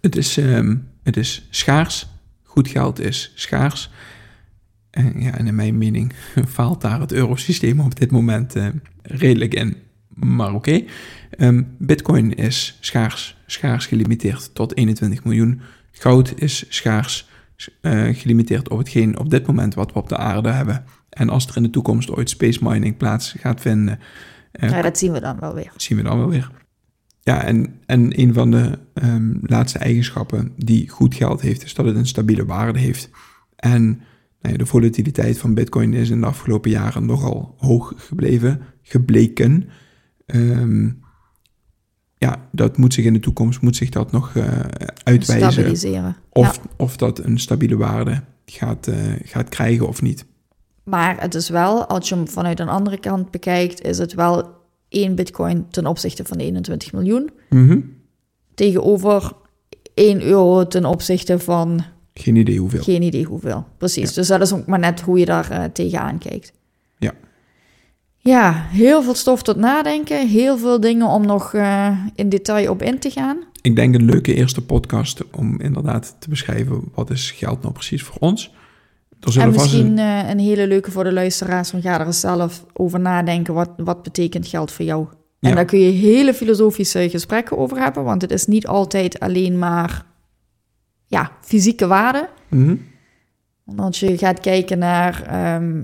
Het 0.01 0.17
is, 0.17 0.37
ehm, 0.37 0.77
het 1.03 1.17
is 1.17 1.47
schaars. 1.51 2.09
Goed 2.43 2.69
geld 2.69 3.01
is 3.01 3.33
schaars. 3.35 3.91
En, 4.91 5.21
ja, 5.21 5.39
en 5.39 5.47
in 5.47 5.55
mijn 5.55 5.79
mening 5.79 6.13
faalt 6.55 6.81
daar 6.81 7.01
het 7.01 7.13
eurosysteem 7.13 7.81
op 7.81 7.99
dit 7.99 8.11
moment 8.11 8.57
eh, 8.57 8.67
redelijk 9.03 9.55
in. 9.55 9.77
Maar 10.09 10.55
oké. 10.55 10.85
Ehm, 11.31 11.63
Bitcoin 11.79 12.35
is 12.35 12.79
schaars, 12.81 13.37
schaars 13.47 13.87
gelimiteerd 13.87 14.55
tot 14.55 14.77
21 14.77 15.25
miljoen. 15.25 15.61
Goud 15.93 16.33
is 16.37 16.65
schaars 16.69 17.29
eh, 17.81 18.09
gelimiteerd 18.13 18.69
op 18.69 18.79
hetgeen 18.79 19.19
op 19.19 19.31
dit 19.31 19.47
moment 19.47 19.75
wat 19.75 19.93
we 19.93 19.99
op 19.99 20.09
de 20.09 20.17
aarde 20.17 20.51
hebben. 20.51 20.85
En 21.13 21.29
als 21.29 21.47
er 21.47 21.57
in 21.57 21.63
de 21.63 21.71
toekomst 21.71 22.11
ooit 22.11 22.31
space 22.31 22.59
mining 22.63 22.97
plaats 22.97 23.35
gaat 23.39 23.61
vinden, 23.61 23.99
eh, 24.53 24.71
Ja, 24.71 24.83
dat 24.83 24.99
zien 24.99 25.13
we 25.13 25.21
dan 25.21 25.39
wel 25.39 25.55
weer. 25.55 25.73
zien 25.77 25.97
we 25.97 26.05
dan 26.05 26.19
wel 26.19 26.29
weer. 26.29 26.51
Ja, 27.21 27.43
en, 27.45 27.81
en 27.87 28.21
een 28.21 28.35
van 28.35 28.51
de 28.51 28.79
ehm, 28.95 29.33
laatste 29.43 29.79
eigenschappen 29.79 30.53
die 30.57 30.89
goed 30.89 31.15
geld 31.15 31.41
heeft, 31.41 31.65
is 31.65 31.75
dat 31.75 31.87
het 31.87 31.97
een 31.97 32.07
stabiele 32.07 32.45
waarde 32.45 32.79
heeft. 32.79 33.11
En 33.57 33.85
nou 34.41 34.55
ja, 34.55 34.57
de 34.57 34.67
volatiliteit 34.67 35.39
van 35.39 35.55
Bitcoin 35.55 35.95
is 35.95 36.11
in 36.11 36.21
de 36.21 36.27
afgelopen 36.27 36.71
jaren 36.71 37.07
nogal 37.07 37.55
hoog 37.59 37.93
gebleven, 37.97 38.61
gebleken. 38.83 39.69
Ehm, 40.27 40.91
ja, 42.19 42.49
dat 42.53 42.77
moet 42.77 42.95
zich 42.95 43.05
in 43.05 43.13
de 43.13 43.21
toekomst 43.21 43.61
moet 43.61 43.77
zich 43.77 43.89
dat 43.89 44.13
nog 44.13 44.37
eh, 44.37 44.59
uitwijzen. 45.03 45.53
Stabiliseren. 45.53 46.17
Of, 46.31 46.57
Ja. 46.57 46.63
of 46.77 46.97
dat 46.97 47.19
een 47.19 47.39
stabiele 47.39 47.77
waarde 47.77 48.23
gaat, 48.47 48.87
eh, 48.87 48.97
gaat 49.25 49.49
krijgen 49.49 49.89
of 49.89 50.03
niet. 50.03 50.27
Maar 50.85 51.21
het 51.21 51.35
is 51.35 51.49
wel, 51.49 51.87
als 51.87 52.09
je 52.09 52.15
hem 52.15 52.29
vanuit 52.29 52.61
een 52.61 52.69
andere 52.69 52.99
kant 52.99 53.31
bekijkt, 53.31 53.83
is 53.83 53.99
het 53.99 54.15
wel 54.15 54.49
één 54.89 55.15
bitcoin 55.15 55.67
ten 55.71 55.87
opzichte 55.87 56.25
van 56.25 56.39
de 56.39 56.45
21 56.45 56.93
miljoen. 56.93 57.31
Mhm. 57.49 57.79
Tegenover 58.55 59.33
1 59.95 60.23
euro 60.23 60.67
ten 60.67 60.85
opzichte 60.85 61.39
van 61.39 61.85
Geen 62.15 62.37
idee 62.37 62.59
hoeveel. 62.59 62.83
geen 62.83 63.03
idee 63.03 63.25
hoeveel. 63.25 63.65
Precies, 63.79 64.09
Ja. 64.09 64.15
dus 64.15 64.29
dat 64.29 64.41
is 64.41 64.53
ook 64.53 64.67
maar 64.67 64.79
net 64.79 65.01
hoe 65.01 65.19
je 65.19 65.25
daar 65.25 65.51
eh, 65.51 65.65
tegenaan 65.65 66.19
kijkt. 66.19 66.53
Ja. 66.99 67.13
Ja, 68.19 68.53
heel 68.69 69.03
veel 69.03 69.15
stof 69.15 69.43
tot 69.43 69.57
nadenken. 69.57 70.29
Heel 70.29 70.59
veel 70.59 70.81
dingen 70.81 71.07
om 71.07 71.27
nog 71.27 71.55
eh, 71.55 71.99
in 72.15 72.29
detail 72.29 72.71
op 72.71 72.83
in 72.83 72.99
te 72.99 73.11
gaan. 73.11 73.39
Ik 73.63 73.77
denk 73.77 73.95
een 73.95 74.05
leuke 74.05 74.35
eerste 74.35 74.65
podcast 74.65 75.31
om 75.31 75.61
inderdaad 75.61 76.17
te 76.19 76.29
beschrijven 76.29 76.83
wat 76.95 77.11
is 77.11 77.31
geld 77.31 77.63
nou 77.63 77.75
precies 77.75 78.03
voor 78.03 78.17
ons. 78.21 78.53
En 79.39 79.51
misschien 79.51 79.99
een- 79.99 80.25
eh, 80.25 80.31
een 80.31 80.39
hele 80.39 80.67
leuke 80.67 80.91
voor 80.91 81.05
de 81.05 81.13
luisteraars. 81.13 81.71
Van 81.71 81.83
ga 81.83 82.01
er 82.01 82.07
eens 82.07 82.21
zelf 82.21 82.65
over 82.73 83.01
nadenken. 83.01 83.55
Wat, 83.55 83.71
wat 83.77 84.03
betekent 84.03 84.47
geld 84.47 84.71
voor 84.73 84.85
jou? 84.85 85.07
En 85.41 85.49
Ja. 85.49 85.55
daar 85.55 85.65
kun 85.65 85.79
je 85.79 85.91
hele 85.91 86.35
filosofische 86.35 87.09
gesprekken 87.11 87.59
over 87.59 87.79
hebben. 87.79 88.05
Want 88.05 88.23
het 88.23 88.31
is 88.31 88.47
niet 88.47 88.67
altijd 88.67 89.21
alleen 89.21 89.59
maar 89.59 90.05
ja, 91.07 91.31
fysieke 91.41 91.87
waarde. 91.87 92.29
Mhm. 92.49 92.77
Want 93.65 93.81
als 93.81 94.01
je 94.01 94.19
gaat 94.19 94.41
kijken 94.41 94.79
naar 94.79 95.23
ehm, 95.27 95.83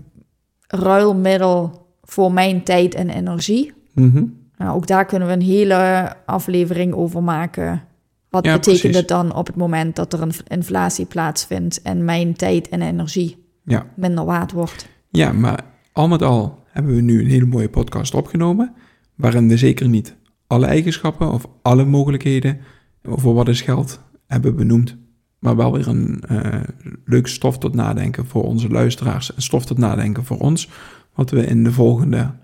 ruilmiddel 0.67 1.87
voor 2.03 2.33
mijn 2.33 2.63
tijd 2.63 2.95
en 2.95 3.11
energie. 3.11 3.73
Mhm. 3.95 4.25
Nou, 4.57 4.77
ook 4.77 4.87
daar 4.87 5.05
kunnen 5.05 5.29
we 5.29 5.35
een 5.35 5.41
hele 5.43 6.13
aflevering 6.27 6.93
over 6.95 7.23
maken. 7.23 7.83
Wat 8.31 8.45
Ja, 8.45 8.53
betekent 8.53 8.81
precies. 8.81 8.99
het 8.99 9.09
dan 9.09 9.35
op 9.35 9.47
het 9.47 9.57
moment 9.57 9.97
dat 9.97 10.13
er 10.13 10.23
een 10.23 10.33
inflatie 10.49 11.07
plaatsvindt 11.07 11.83
en 11.83 12.05
mijn 12.05 12.35
tijd 12.35 12.69
en 12.69 12.83
energie 12.83 13.47
Ja. 13.65 13.87
minder 13.97 14.25
waard 14.25 14.53
wordt? 14.53 14.89
ja, 15.11 15.33
maar 15.33 15.65
al 15.93 16.09
met 16.09 16.23
al 16.23 16.65
hebben 16.67 16.95
we 16.95 17.01
nu 17.01 17.21
een 17.21 17.31
hele 17.31 17.47
mooie 17.47 17.69
podcast 17.69 18.15
opgenomen. 18.15 18.75
Waarin 19.15 19.49
we 19.49 19.57
zeker 19.57 19.89
niet 19.89 20.17
alle 20.47 20.67
eigenschappen 20.67 21.33
of 21.33 21.47
alle 21.63 21.85
mogelijkheden 21.85 22.59
voor 23.03 23.35
wat 23.35 23.49
is 23.49 23.61
geld 23.61 24.01
hebben 24.27 24.57
benoemd. 24.57 24.97
Maar 25.39 25.57
wel 25.57 25.73
weer 25.73 25.89
een 25.89 26.21
eh 26.21 26.61
leuke 27.05 27.29
stof 27.29 27.59
tot 27.59 27.75
nadenken 27.75 28.27
voor 28.27 28.43
onze 28.45 28.69
luisteraars. 28.69 29.35
En 29.35 29.43
stof 29.43 29.67
tot 29.67 29.79
nadenken 29.79 30.25
voor 30.25 30.39
ons. 30.39 30.69
Wat 31.15 31.31
we 31.31 31.47
in 31.47 31.65
de 31.65 31.73
volgende 31.73 32.35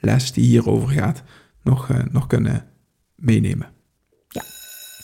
les 0.00 0.32
die 0.32 0.44
hierover 0.44 0.88
gaat 0.88 1.22
nog, 1.62 1.90
eh, 1.90 1.98
nog 2.10 2.26
kunnen 2.26 2.64
meenemen. 3.14 3.66